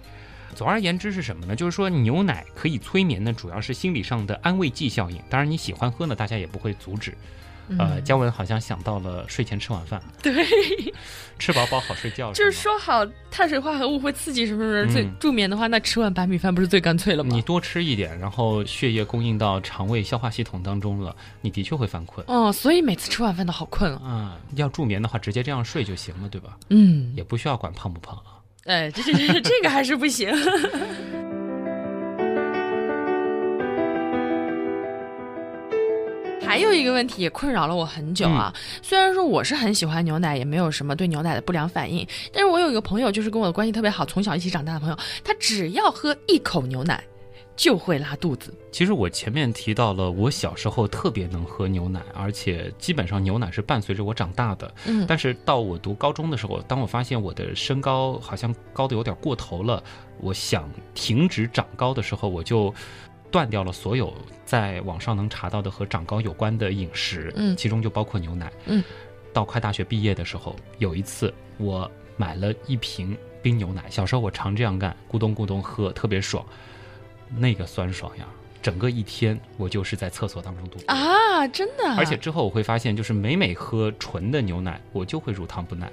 [0.56, 1.54] 总而言之是什么呢？
[1.54, 5.20] 就是说牛奶可以催眠呢，主要是心理上的安慰剂效应。
[5.28, 7.16] 当然你喜欢喝呢，大家也不会阻止。
[7.80, 10.32] 呃，姜文好像想到了睡前吃晚饭， 对，
[11.36, 12.30] 吃饱饱好睡觉。
[12.32, 17.34] 就是说好碳水化合物会刺激什么什么最助眠的话，那吃碗白米饭不是最干脆了吗？
[17.34, 22.24] 你多吃一点，然后血液供应到肠胃消化系统当中了，你的确会犯困。
[22.28, 24.00] 哦，所以每次吃晚饭都好困啊。
[24.08, 26.56] 啊，要助眠的话，直接这样睡就行了，对吧？
[26.70, 28.35] 嗯，也不需要管胖不胖啊。
[28.66, 30.28] 哎，这这这个还是不行。
[36.44, 38.52] 还有一个问题也困扰了我很久啊。
[38.82, 47.02] 虽然说我是很喜欢牛奶，也没有什么对牛奶的不良反应，但是我有一个朋友，就是跟我的关系特别好，从小一起长大的朋友，他只要喝一口牛奶。
[47.56, 48.52] 就会拉肚子。
[48.70, 54.74] 其实我前面提到了，我小时候特别能喝牛奶，而且基本上牛奶是伴随着我长大的。
[54.86, 59.82] 嗯，但是到我读高中的时候，当我发现我的身高好像高的有点过头了，
[60.20, 62.72] 我想停止长高的时候，我就
[63.30, 64.12] 断掉了所有
[64.44, 68.52] 在网上能查到的和长高有关的饮食，嗯，其中就包括牛奶。
[68.66, 68.84] 嗯，
[69.32, 76.44] 到快大学毕业的时候，有一次我买了一瓶冰牛奶，小时候我常这样干，咕咚咕咚喝，特别爽。
[77.36, 78.24] 那个酸爽呀！
[78.62, 81.94] 整个一天我就是在厕所当中度过啊，真的。
[81.96, 85.88] 而且之后我会发现，就是每每喝纯的牛奶，我就会乳糖不耐。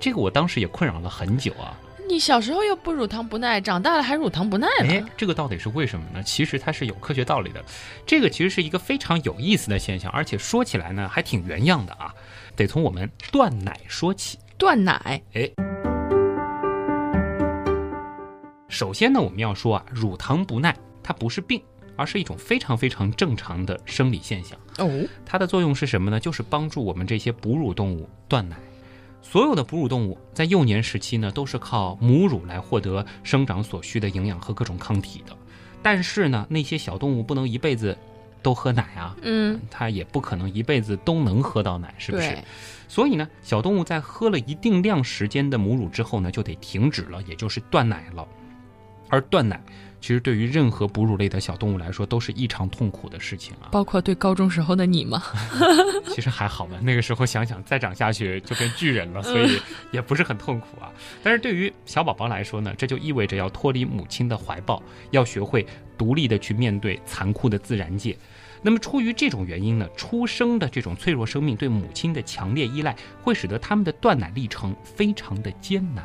[0.00, 1.78] 这个我当时也困扰了很久啊。
[2.08, 4.88] 你小时候又不乳糖不耐，长大了还乳糖不耐了？
[4.88, 6.22] 哎，这个到底是为什么呢？
[6.22, 7.64] 其实它是有科学道理的。
[8.04, 12.12] 这个其实是一个非常有意思的现象，而且说起来呢还挺原样的啊。
[12.56, 14.38] 得从我们断奶说起。
[14.58, 15.22] 断奶？
[15.34, 15.65] 哎。
[18.76, 21.62] 首先呢，我们要说啊，乳糖不耐它不是病，
[21.96, 24.58] 而是一种非常非常正常的生理现象。
[24.76, 26.20] 哦，它的作用是什么呢？
[26.20, 28.58] 就是帮助我们这些哺乳动物断奶。
[29.22, 35.34] 所有的哺乳动物在幼年时期呢，都是靠母乳来获得生长所需的营养和各种抗体的。
[35.82, 37.96] 但是呢，那些小动物不能一辈子
[38.42, 42.36] 都喝奶啊，嗯，它也不可能一辈子都能喝到奶，是不是？，
[42.88, 48.28] 所以呢，小动物在喝了一定量时间的母乳之后呢，就得停止了，也就是断奶了。
[49.08, 49.62] 而断奶，
[50.00, 53.68] 其实对于任何哺乳类的小动物来说，都是异常痛苦的事情啊。
[53.70, 55.22] 包括对高中时候的你吗？
[56.14, 60.90] 其实还好吧，那个时候想想再长下去就变巨人了，所以也不是很痛苦啊。
[61.22, 65.66] 但是对于小宝宝来说呢，这就意味着要脱离母亲的怀抱，要学会
[65.98, 68.16] 独立的去面对残酷的自然界。
[68.62, 76.04] 那么出于这种原因呢，出生的这种脆弱生命对母亲的强烈依赖，会使得他们的断奶历程非常的艰难。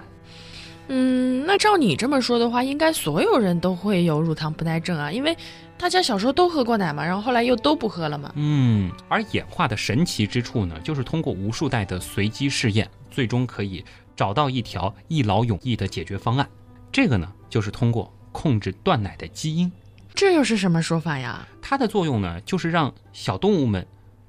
[0.94, 5.38] 嗯，那照你这么说的话，应该所有人都会有乳糖不耐症啊，因为
[5.78, 8.30] 大家小时候都喝过奶嘛，然后后来又都不喝了嘛。
[8.36, 13.86] 嗯，而演化的神奇之处呢，就是通过无数代的随机试验，最终可以
[14.18, 16.46] 找到一条一劳永逸的解决方案。
[16.92, 19.72] 这个呢，就是通过控制断奶的基因。
[20.14, 21.48] 这又是什么说法呀？
[21.62, 23.88] 它的作用呢，就是让小动物们，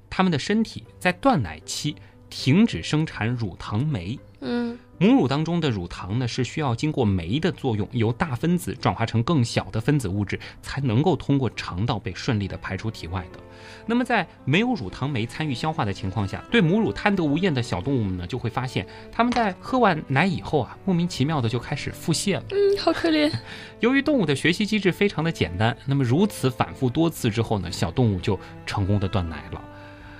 [0.09, 1.93] 他们的身体在断奶期
[2.29, 4.17] 停止生产乳糖酶。
[4.39, 13.39] 嗯，母乳当中的乳糖呢，是需要经过酶的作用，由大分子转化成更小的分子物质，才能够通过肠道被顺利的排出体外的。
[13.85, 22.43] 那么在没有乳糖酶参与消化的情况下，对母乳贪得无厌的小动物们呢，就会发现，它们在喝完奶以后啊，莫名其妙的就开始腹泻了。
[22.51, 23.29] 嗯，好可怜。
[23.81, 29.61] 由于动物的学习机制非常的简单，那么如此反复多次之后呢，小动物就成功的断奶了。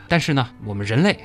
[0.09, 1.17] 但是呢，我们人类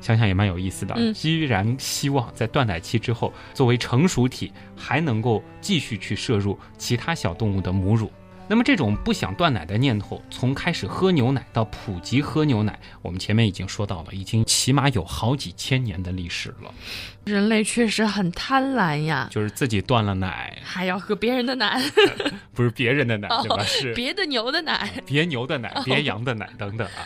[0.00, 8.10] 想想也蛮有意思的，嗯依然希望在断奶期之后，作为成熟体还能够继续去摄入其他小动物的母乳。
[8.50, 16.72] 那么这种不想断奶的念头，从开始喝牛奶到普及喝牛奶，我们前面已经说到了，已经起码有好几千年的历史了。
[17.26, 21.78] 人类确实很贪婪呀，就是自己断了奶，还要喝别人的奶，
[22.54, 23.62] 不是别人的奶，对吧？
[23.64, 24.90] 是别的牛的奶。
[25.04, 27.04] 别牛的奶、别羊的奶等等啊。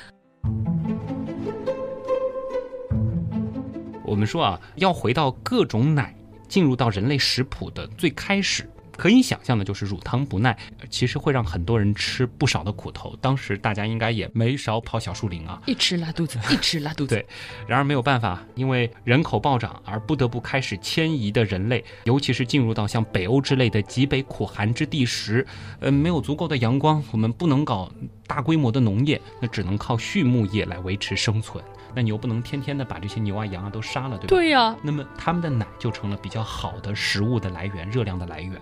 [4.12, 6.14] 我们说啊，要回到各种奶
[6.46, 10.54] 进入到人类食谱的最开始，可以想象的就是乳糖不耐，
[10.90, 13.16] 其实会让很多人吃不少的苦头。
[13.22, 15.58] 当时大家应该也没少跑小树林啊。
[15.64, 17.14] 一吃拉肚子，一吃拉肚子。
[17.14, 17.26] 对
[17.66, 25.46] 然而没有办法，因为人口暴涨而不得不开始迁移的人类，尤其是进入到像北欧之类的极北苦寒之地时，
[25.80, 27.90] 呃，没有足够的阳光，我们不能搞
[28.26, 31.64] 大规模的农业，那只能靠畜牧业来维持生存。
[31.94, 34.28] 那你又不能天天的把这些牛啊羊啊都杀了，对吧？
[34.28, 38.60] 对呀、那么它们的奶就成了比较好的食物的来源，热量的来源。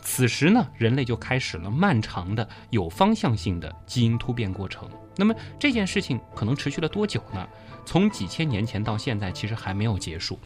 [0.00, 4.88] 此时呢，人类就开始了漫长的有方向性的基因突变过程。
[5.16, 7.46] 那么这件事情可能持续了多久呢？
[7.86, 10.38] 从几千年前到现在，其实还没有结束。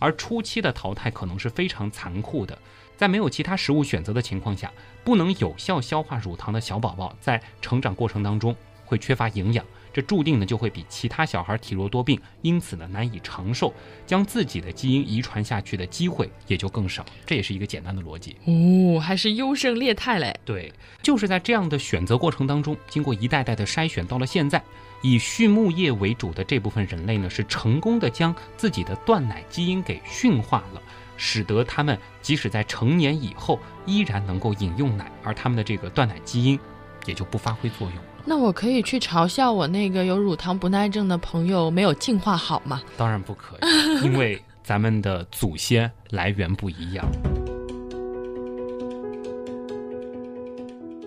[0.00, 2.58] 而初期的淘汰可能是非常残酷的，
[2.96, 4.72] 在没有其他食物选择的情况下，
[5.04, 13.72] 不能有效消化乳糖的小宝宝，在成长过程当中会缺乏营养，这注定呢就会比其他小孩体弱多病，因此呢难以长寿，
[14.04, 17.06] 将自己的基因遗传下去的机会也就更少。
[17.24, 18.36] 这也是一个简单的逻辑。
[18.44, 20.36] 哦，还是优胜劣汰嘞。
[20.44, 24.60] 对，就是在这样的选择过程当中，经过一代代的筛选，到了现在，
[25.00, 30.82] 以畜牧业为主的这部分人类呢，是成功的将自己的断奶基因给驯化了，
[31.16, 36.58] 使得他们即使在成年以后，依然能够饮用奶，而他们的这个断奶基因
[37.06, 38.02] 也就不发挥作用了。
[38.26, 42.82] 那我可以去嘲笑我那个有乳糖不耐症的朋友没有进化好吗？
[42.96, 43.56] 当然不可
[44.00, 47.06] 以，因为咱们的祖先来源不一样。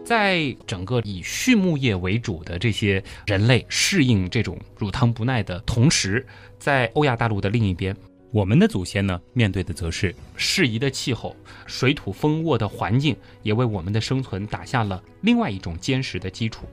[0.05, 6.25] 在整个以畜牧业为主的这些人类适应这种乳糖不耐的同时，
[6.59, 7.93] 在欧亚大陆的另一边，
[8.31, 16.65] 我们的祖先呢，面对的则是适宜的气候、水土丰沃的环境，也为我们的生存打下了另外一种坚实的基础。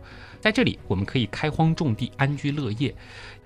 [0.45, 2.95] 在这里，我们可以开荒种地，安居乐业。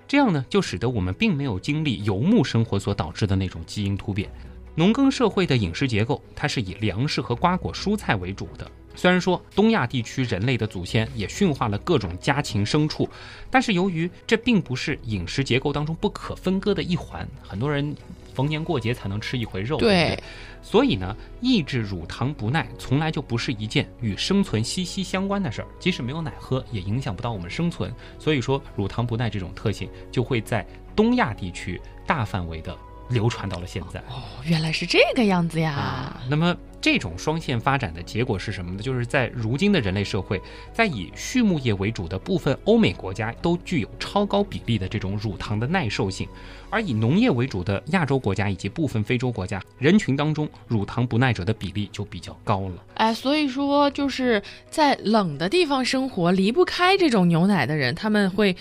[0.05, 4.29] 这样呢，就使得我们并没有经历游牧生活所导致的那种基因突变。
[4.75, 8.69] 农耕社会的饮食结构，它是以粮食和瓜果蔬菜为主的。
[8.95, 13.09] 虽然说东亚地区人类的祖先也驯化了各种家禽牲畜，
[13.49, 17.95] 但是由于这并不是饮食结构当中不可分割的一环，很多人
[18.39, 20.23] 逢年过节才能吃一回肉，对对对，
[20.61, 27.93] 所以呢，抑制乳糖不耐从来就不是一件与生存息息相关的事儿，即使没有奶喝，也影响不到我们生存。
[28.17, 32.73] 所以说，乳糖不耐这种特性就会在东亚地区大范围的
[33.09, 33.99] 流传到了现在。
[34.01, 35.71] 哦，原来是这个样子呀。
[35.71, 38.81] 啊，那么这种双线发展的结果是什么呢？
[38.81, 40.41] 就是在如今的人类社会，
[40.73, 46.27] 在以畜牧业为主的部分欧美国家都具有超高比例的这种乳糖的耐受性，
[46.69, 52.75] 而以农业为主的亚洲国家以及部分非洲国家人群当中，乳糖不耐者的比例就比较高了。
[52.93, 58.55] 哎，所以说就是在冷的地方生活，离不开这种牛奶的人，他们会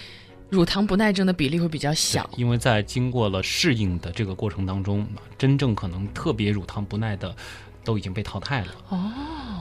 [0.51, 2.28] 乳糖不耐症的比例会比较小。
[2.36, 7.34] 因为在经过了适应的这个过程当中，真正可能特别乳糖不耐的。
[7.84, 9.11] 都已经被淘汰了哦，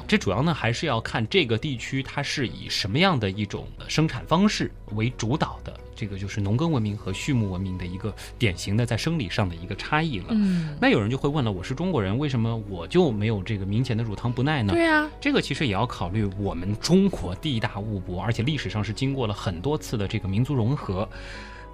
[0.05, 10.27] 这主要呢还是要看这个地区它是以什么样的一种生产方式为主导的，这个就是农耕文明和畜牧文明的一个典型的在生理上的一个差异了。
[10.29, 14.73] 嗯，那有人就会问了，我是中国人，为什么我就没有这个明显的乳糖不耐呢？
[14.73, 21.09] 对啊，这个其实也要考虑我们中国地大物博，而且历史上是经过了很多次的这个民族融合，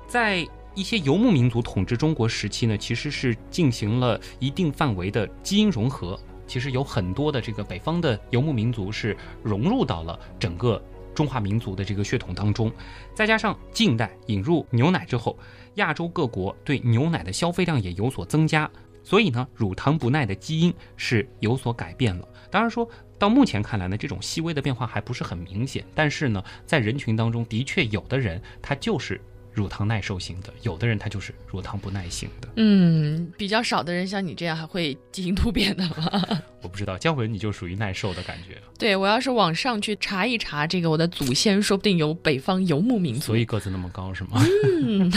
[0.08, 6.18] 在一些游牧民族统治中国时期呢，其实是进行了一定范围的基因融合。
[6.46, 10.82] 其实有很多的这个北方的游牧民族是融入到了整个
[11.14, 12.72] 中华民族的这个血统当中，
[13.14, 15.38] 再加上近代引入牛奶之后，
[15.76, 18.70] 亚洲各国对牛奶的消费量也有所增加，
[19.04, 22.28] 所以呢，乳糖不耐的基因是有所改变了。
[22.50, 22.88] 当然说
[23.18, 29.20] 到目前看来呢，这种细微的变化还不是很明显，但是呢，在人群当中的确有的人他就是。
[29.54, 32.50] 乳糖耐受型的，有的人他就是乳糖不耐型的。
[32.56, 36.42] 嗯，比较少的人像你这样还会基因突变的吗？
[36.64, 38.58] 我不知道，姜文你就属于耐受的感觉。
[38.80, 44.42] 对我要是往上去查一查这个，我的祖先说不定有北方游牧民族，所以个子那么高是吗？
[44.84, 45.12] 嗯。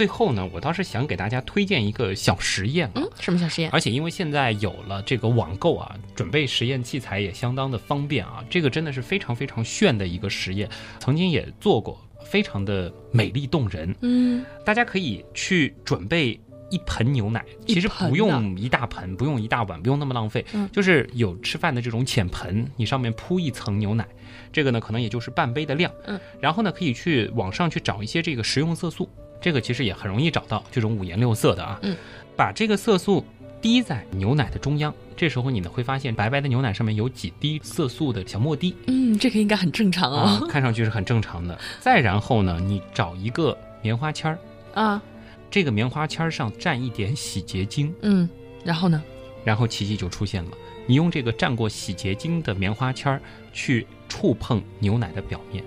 [0.00, 2.90] 最后呢，我倒是想给大家推荐一个小实验。
[2.94, 3.70] 嗯，什么小实验？
[3.70, 8.42] 而且因为现在有了这个网购啊，准备实验器材也相当的方便啊。
[8.48, 10.66] 这个真的是非常非常炫的一个实验，
[10.98, 13.94] 曾经也做过，非常的美丽动人。
[14.00, 16.40] 嗯，大家可以去准备
[16.70, 20.42] 一盆牛奶，其实不用一大盆，不用一大碗，不用那么浪费。
[20.54, 24.08] 嗯，就是有吃饭的这种浅盆，你上面铺一层牛奶，
[24.50, 25.92] 这个呢可能也就是半杯的量。
[26.06, 29.06] 嗯，然后呢可以去网上去找一些这个食用色素。
[29.40, 31.96] 这个其实也很容易找到这种五颜六色的啊，嗯，
[32.36, 33.24] 把这个色素
[33.60, 41.58] 滴在牛奶的中央，这时候你呢会发现白白的牛奶上面有几滴色素的小墨滴，嗯，这个应该很正常啊，看上去是很正常的。
[41.80, 44.38] 再然后呢，你找一个棉花签儿。
[44.74, 45.02] 啊，
[45.50, 48.28] 这个棉花签儿上蘸一点洗洁精，嗯，
[48.64, 49.02] 然后呢，
[49.44, 50.50] 然后奇迹就出现了，
[50.86, 53.20] 你用这个蘸过洗洁精的棉花签儿
[53.52, 55.64] 去触碰牛奶的表面，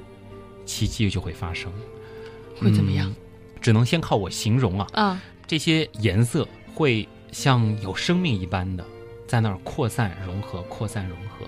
[0.66, 1.72] 奇迹就会发生，
[2.58, 3.14] 会怎么样？
[3.64, 5.22] 只能先靠我形容啊啊！
[5.48, 6.46] 这些颜色
[6.76, 8.86] 会像有生命一般的
[9.26, 11.46] 在那儿扩散融合，扩散融合，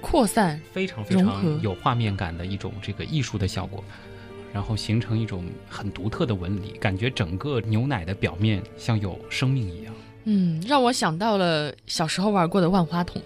[0.00, 3.84] 扩散非常非常有画面感的一种这个艺术的效果，
[4.52, 9.94] 然后形成一种很独特的纹理，感觉整个牛奶的表面像有生命一样。
[10.24, 13.22] 嗯，让我想到了小时候玩过的万花筒。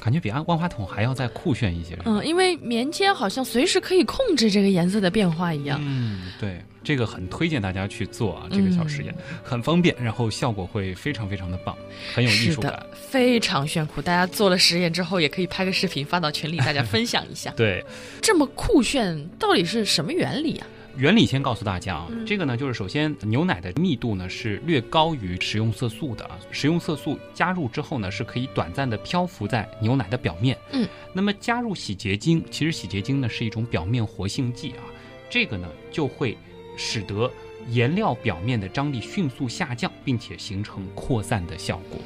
[0.00, 1.98] 感觉比万万花筒还要再酷炫一些。
[2.04, 5.80] 嗯，因为棉签好像随时可以控制这个颜色的变化一样。
[5.82, 9.12] 嗯，对，这个很推荐大家去做啊，这个小实验
[9.42, 11.76] 很方便，然后效果会非常非常的棒，
[12.14, 14.00] 很有艺术感，非常炫酷。
[14.00, 17.50] 大家做了实验之后，也可以拍个视频发到群里，大家分享一下。
[17.58, 17.84] 对，
[18.22, 20.66] 这么酷炫，到底是什么原理啊？
[20.96, 30.56] 原理先告诉大家啊，这个呢就是首先牛奶的密度呢是略高于食用色素的啊，食用色素加入之后呢是可以短暂的漂浮在牛奶的表面。
[30.70, 34.86] 嗯，那么加入洗洁精，其实洗洁精呢是一种表面活性剂啊，
[35.28, 36.38] 这个呢就会
[36.76, 37.30] 使得
[37.68, 41.98] 颜料表面的张力迅速下降，并且形成扩散的效果。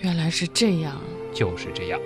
[0.00, 1.00] 原来是这样，
[1.34, 2.00] 就是这样。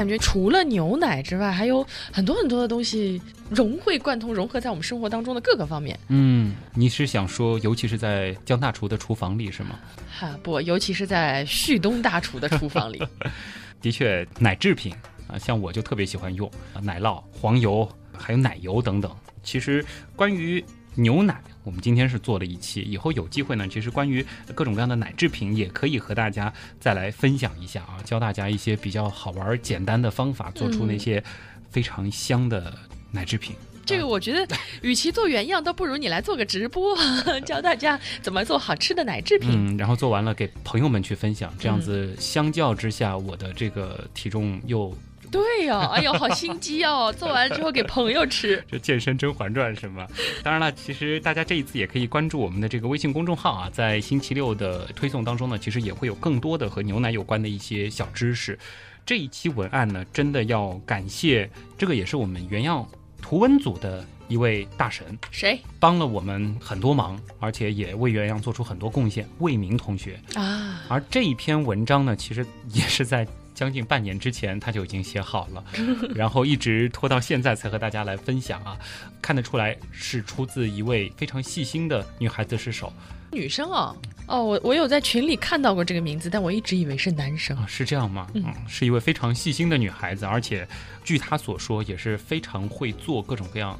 [0.00, 3.20] 感觉除了牛奶之外，还有很多很多的东西
[3.50, 5.98] 融会贯通，融合在我们生活当中的各个方面。
[6.08, 9.78] 嗯，你是想说，尤其是在江大厨的厨房里是吗？
[10.10, 12.98] 哈，不，尤其是在旭东大厨的厨房里。
[13.82, 14.90] 的确，奶制品
[15.26, 17.86] 啊，像我就特别喜欢用奶酪、黄油，
[18.16, 19.14] 还有奶油等等。
[19.42, 19.84] 其实
[20.16, 21.42] 关于牛奶。
[21.62, 31.22] 我们今天是做了一期，以后有机会呢，其实关于各种各样的奶制品，也可以和大家再来分享一下啊，教大家一些比较好玩、简单的方法，做出那些
[31.70, 32.72] 非常香的
[33.10, 33.54] 奶制品。
[33.84, 36.96] 这个我觉得，与其做原样，倒不如你来做个直播，
[37.44, 39.50] 教大家怎么做好吃的奶制品。
[39.52, 44.96] 嗯，然后做完了给朋友们去分享，这样子相较之下，我的这个体重又。
[45.30, 47.12] 对呀，哎呦，好心机哦！
[47.16, 50.06] 做完之后给朋友吃，这健身《甄嬛传》是吗？
[50.42, 58.58] 当然了，其实大家这一次也可以关注我们的这个微信公众号啊，在星期六的推送当中呢，其实也会有更多的和牛奶有关的一些小知识。
[59.06, 62.84] 这一期文案呢，真的要感谢这个也是我们原样
[63.22, 70.82] 图文组的一位大神，谁帮了我们很多忙，而且也为原样做出很多贡献，魏明同学啊。
[70.88, 73.26] 而这一篇文章呢，其实也是在。
[73.60, 75.62] 将近半年之前他就已经写好了，
[76.16, 78.74] 然后一直拖到现在才和大家来分享啊，
[79.20, 82.90] 看得出来是出自一位非常细心的女孩子之手。
[83.30, 83.94] 女生哦，
[84.28, 88.28] 哦，我我有在群里看到过这个名字，但我一直以为是男生啊，是这样吗？
[88.32, 90.66] 嗯，是一位非常细心的女孩子，而且
[91.04, 93.78] 据她所说也是非常会做各种各样。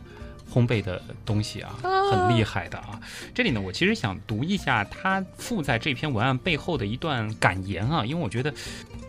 [0.52, 1.72] 烘焙的东西啊，
[2.10, 3.00] 很厉害的啊！
[3.32, 8.52] 这里呢，我其实想读一下她附在这篇文案背后的一段感言啊，因为我觉得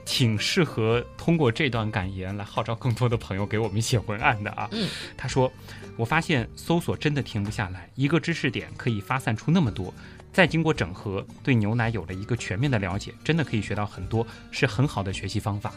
[0.05, 4.67] 挺适合通过这段感言来号召更多的朋友给我们写文案的啊。
[4.71, 5.51] 嗯，他说
[5.97, 9.93] ：“我发现搜索真的停不下来，一个知识点可以发散出那么多，
[10.33, 15.73] 再经过整合，对牛奶有了一个全面的了解，真的可以学到很多，是很好的学习方法。”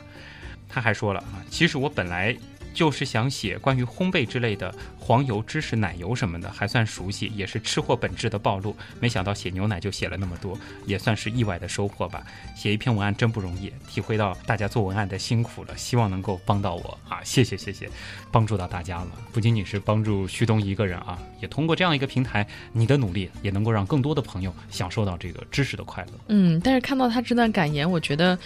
[0.69, 2.37] 他还说了啊，其实我本来。
[2.75, 8.77] 就是想写关于烘焙之类的黄油、芝士、奶油什么的，还算熟悉，也是吃货本质的暴露。
[9.01, 12.23] 没想到写牛奶就写了那么多，也算是意外的收获吧。
[12.57, 15.77] 写一篇文案真不容易，体会到大家做文案的辛苦了。
[15.77, 17.23] 希望能够帮到我啊！
[17.23, 17.89] 谢谢谢谢，
[18.33, 19.09] 帮助到大家了。
[19.33, 26.13] 不仅仅是帮助旭东一个人啊，也通过这样一个平台，你的努力也能够让更多的朋友享受到这个知识的快乐。
[26.29, 28.39] 嗯，但是看到他这段感言，我觉得。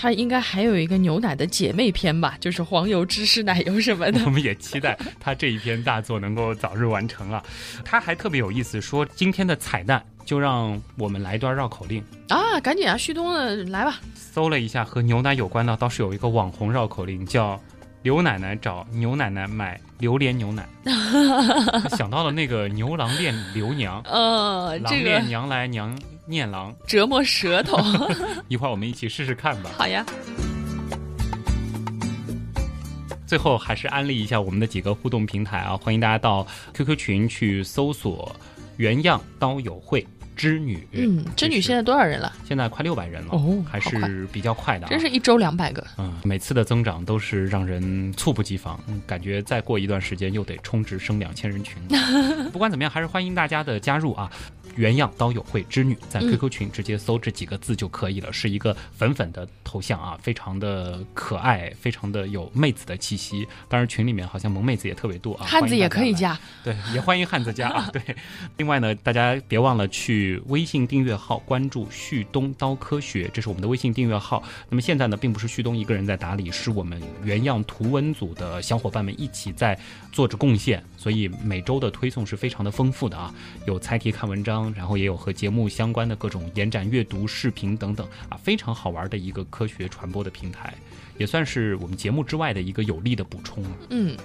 [0.00, 4.20] 它应该还有一个牛奶的姐妹篇吧，就是黄油、芝士、奶油什么的。
[4.24, 7.42] 我们也期待他这一篇大作能够早日完成啊！
[7.84, 12.60] 他还特别有意思，说今天的彩蛋就让我们来一段绕口令啊！
[12.60, 13.98] 赶紧啊，旭东的来吧！
[14.14, 17.60] 搜了一下和牛奶有关的，倒是有一个网红绕口令，叫
[18.02, 20.64] 刘奶奶找牛奶奶买榴莲牛奶。
[21.98, 25.98] 想到了那个牛郎恋刘娘，呃，郎恋娘来娘。
[26.28, 27.78] 念郎折磨舌头，
[28.48, 29.70] 一会儿我们一起试试看吧。
[29.76, 30.04] 好呀。
[33.26, 38.34] 最后还是安利一下我们的几个互动平台啊，欢迎大家到 QQ 群去搜索
[38.78, 40.06] “原样刀友会”。
[40.38, 42.32] 织女，嗯，织女现在多少人了？
[42.44, 45.84] 现在快六百人了，哦，还是比较快的，真是一周两百个。
[45.98, 51.76] 嗯，每次的增长都是让人猝不及防，感觉再过一段时间又得充值升两千人群。
[52.52, 54.30] 不管怎么样，还是欢迎大家的加入啊！
[54.76, 63.44] 原样刀友会织女在 QQ 群直接搜这几个字就可以了，是一个粉粉的头像啊，非常的可爱，非常的有妹子的气息。
[63.68, 67.90] 当然群里面好像萌妹子也特别多啊，汉子也可以加，对，也欢迎汉子加啊。
[67.92, 68.00] 对，
[68.56, 70.27] 另外呢，大家别忘了去。
[70.46, 74.42] 微信订阅号关注旭东刀科学，这是我们的微信订阅号。
[74.68, 79.78] 那么现在呢，并不是旭东一个人在打理，是我们原样图文组的小伙伴们一起在
[80.12, 83.32] 做着贡献，所以每周的推送是非常的丰富的啊，
[83.66, 90.74] 有猜题看文章，然后也有和节目相关的各种延展阅读视频等等啊，非常好玩的一个科学传播的平台，
[91.16, 93.70] 也算是我们节目之外的一个有力的补充了。
[93.90, 94.16] 嗯。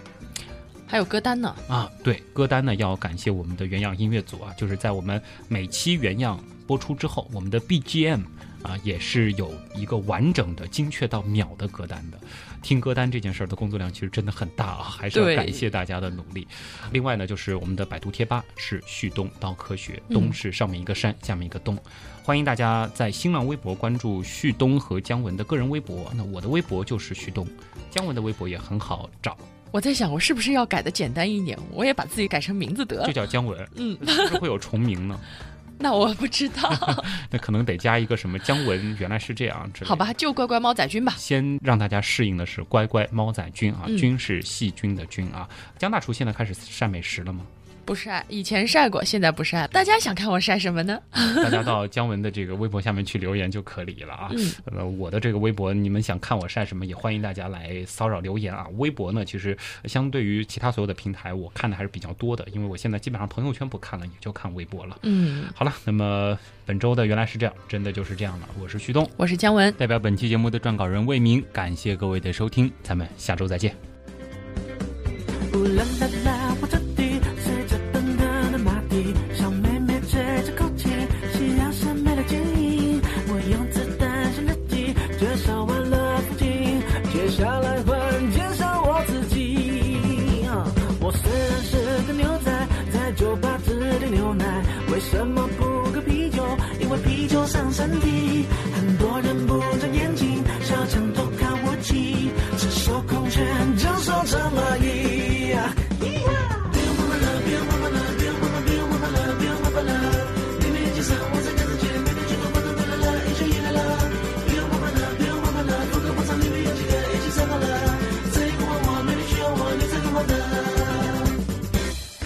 [0.93, 8.21] 还有歌单呢啊，对，歌单呢要感谢我们的原样音乐组啊，就是在我们每期原样播出之后，我们的 BGM
[8.61, 12.19] 啊也是有一个完整的、精确到秒的歌单的。
[12.61, 16.47] 听歌单这件事儿的工作量其实真的很大啊，还是要感谢大家的努力。
[16.91, 21.75] 另外呢，就是我们的百度贴吧是旭东刀科学，东是上面一个山，下面一个东，
[22.21, 26.13] 欢迎大家在新浪微博关注旭东和姜文的个人微博。
[26.15, 27.47] 那我的微博就是旭东，
[27.89, 29.35] 姜文的微博也很好找。
[29.73, 31.57] 我在想，我是不是要改的简单一点？
[31.71, 33.67] 我也把自己改成名字得了，就叫姜文。
[33.73, 35.19] 嗯， 是不是会有重名呢？
[35.79, 36.71] 那我不知道。
[37.31, 39.67] 那可能得加一个什么姜文，原来是这样。
[39.83, 41.15] 好吧，就乖乖猫仔君吧。
[41.17, 45.49] 先让大家适应的是乖乖猫仔君啊，君是细菌的菌啊。
[45.79, 47.43] 姜大厨现在开始晒美食了吗？
[47.85, 49.67] 不晒，以前晒过，现在不晒。
[49.67, 50.99] 大家想看我晒什么呢？
[51.11, 54.31] 大家到姜文的这个微博下面去留言就可以了啊。
[54.65, 58.65] 呃，我的这个微博，你们想看我晒什么，也欢迎大家来骚扰留言啊。
[58.77, 64.97] 微博呢，其实相对于其他所有的平台，我看的还是比较多的，因为我现在基本上朋友圈不看了，也就看微博了。
[65.03, 68.47] 嗯，好了，那么本周的原来是这样，真的就是这样了。
[68.61, 73.75] 我是旭东，我是姜文，代表本期节目的撰稿人魏明，感谢各位的收听，咱们下周再见。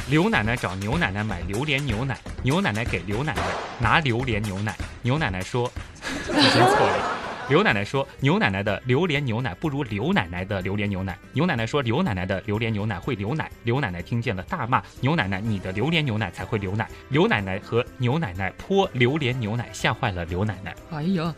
[0.09, 3.41] 刘奶奶找牛奶奶买榴莲牛奶，牛奶奶给刘奶奶
[3.77, 5.69] 拿榴莲牛奶，牛奶奶说，
[6.31, 7.13] 已经错了。
[7.49, 20.75] 刘奶奶说：“牛奶奶的榴莲牛奶不如刘奶奶的榴莲牛奶。”牛奶奶说：“刘奶奶的榴莲牛奶会流奶。”刘奶奶听见了，大骂：“牛奶奶，你的榴莲牛奶才会流奶！”刘奶奶和牛奶奶泼榴莲牛奶，吓坏了刘奶奶。
[20.91, 21.33] 哎呀！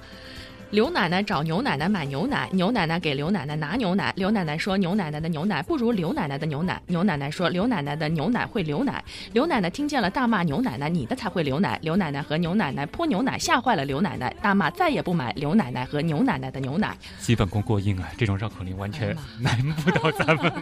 [0.71, 4.13] 刘奶奶找牛奶奶买牛奶，牛奶奶给刘奶奶拿牛奶。
[4.15, 9.03] 刘奶奶说：“牛奶奶的牛奶不如刘奶奶的牛奶。”牛奶奶说：“刘奶奶的牛奶会流奶。”
[9.33, 18.07] 刘奶奶听见了，大骂：“牛奶奶，你的才会流奶！”刘奶奶和牛奶奶泼牛奶，吓坏了刘奶奶，大骂：“再也不买刘奶奶和牛奶奶的牛奶。”基本功过硬啊！
[18.15, 20.53] 这种绕口令完全难不倒咱们。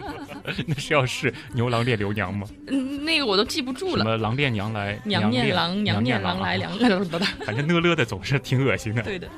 [0.66, 2.48] 那是要是牛郎恋刘娘吗？
[2.68, 3.98] 嗯，那个我都记不住了。
[3.98, 6.70] 什么郎恋娘来，娘念郎，娘念郎来，娘
[7.44, 9.02] 反正乐乐的总是挺恶心的。
[9.02, 9.28] 对的。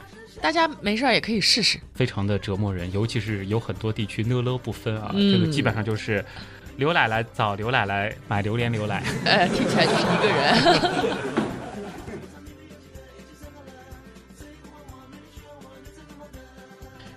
[0.40, 6.24] 大家没事儿也可以试试，非常的折磨人，尤其是有很多地区呢了不分啊，这个基本上就是
[6.76, 11.49] 刘奶奶找刘奶奶买榴莲牛奶，呃，听起来就是一个人。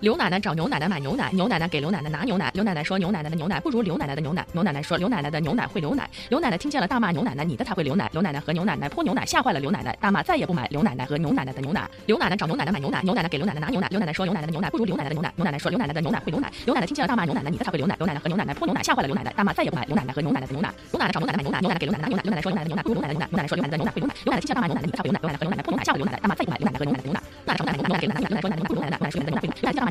[0.04, 2.52] 刘奶奶找牛奶奶买牛奶，牛奶奶给刘奶奶拿牛奶。
[2.54, 13.88] 刘奶奶说：“牛奶奶的牛奶不如刘奶奶的牛奶。”牛奶奶说：“刘奶奶的牛奶会流奶。”刘奶奶听见了，大骂：“牛奶奶，你的才会流奶！”刘奶奶和牛奶奶泼牛奶，吓坏了刘奶奶，大骂：“再也不买刘奶奶和牛奶奶的牛奶。”刘奶奶找牛奶奶买牛奶，牛奶奶给刘奶奶拿牛奶。
[13.92, 22.24] 刘奶奶说：“牛奶奶的牛奶不如刘奶奶的牛奶。”牛奶奶说：“刘奶奶的牛奶会流奶。”刘奶奶听见了，大骂：“牛奶奶，你的才会流奶！”刘奶奶和牛奶奶泼牛奶，吓坏了刘奶奶，大骂：“再也不买刘奶奶和牛奶奶的牛奶。”刘奶奶找牛奶奶买牛奶，牛奶奶给刘奶奶拿牛奶。
[22.26, 26.92] 刘奶奶说：“牛奶奶的牛奶不如刘奶奶的牛奶。”牛奶奶说：“刘奶奶的牛奶会流奶。”刘奶奶听见了，大骂：“牛奶奶，你的才会流奶！”刘奶奶和牛奶奶泼牛奶，吓坏了刘奶奶，大骂：“再也不买刘奶奶和牛奶奶的牛奶。”牛奶奶找牛奶奶买牛奶，牛奶奶给刘奶奶拿牛奶奶。
[26.92, 28.10] 牛奶奶说：“牛奶奶的牛奶不如刘奶奶的牛奶奶。”牛奶奶听见了，大骂：“牛奶奶的牛
[28.50, 29.84] 奶奶不如刘奶奶的牛奶。”牛奶奶说：“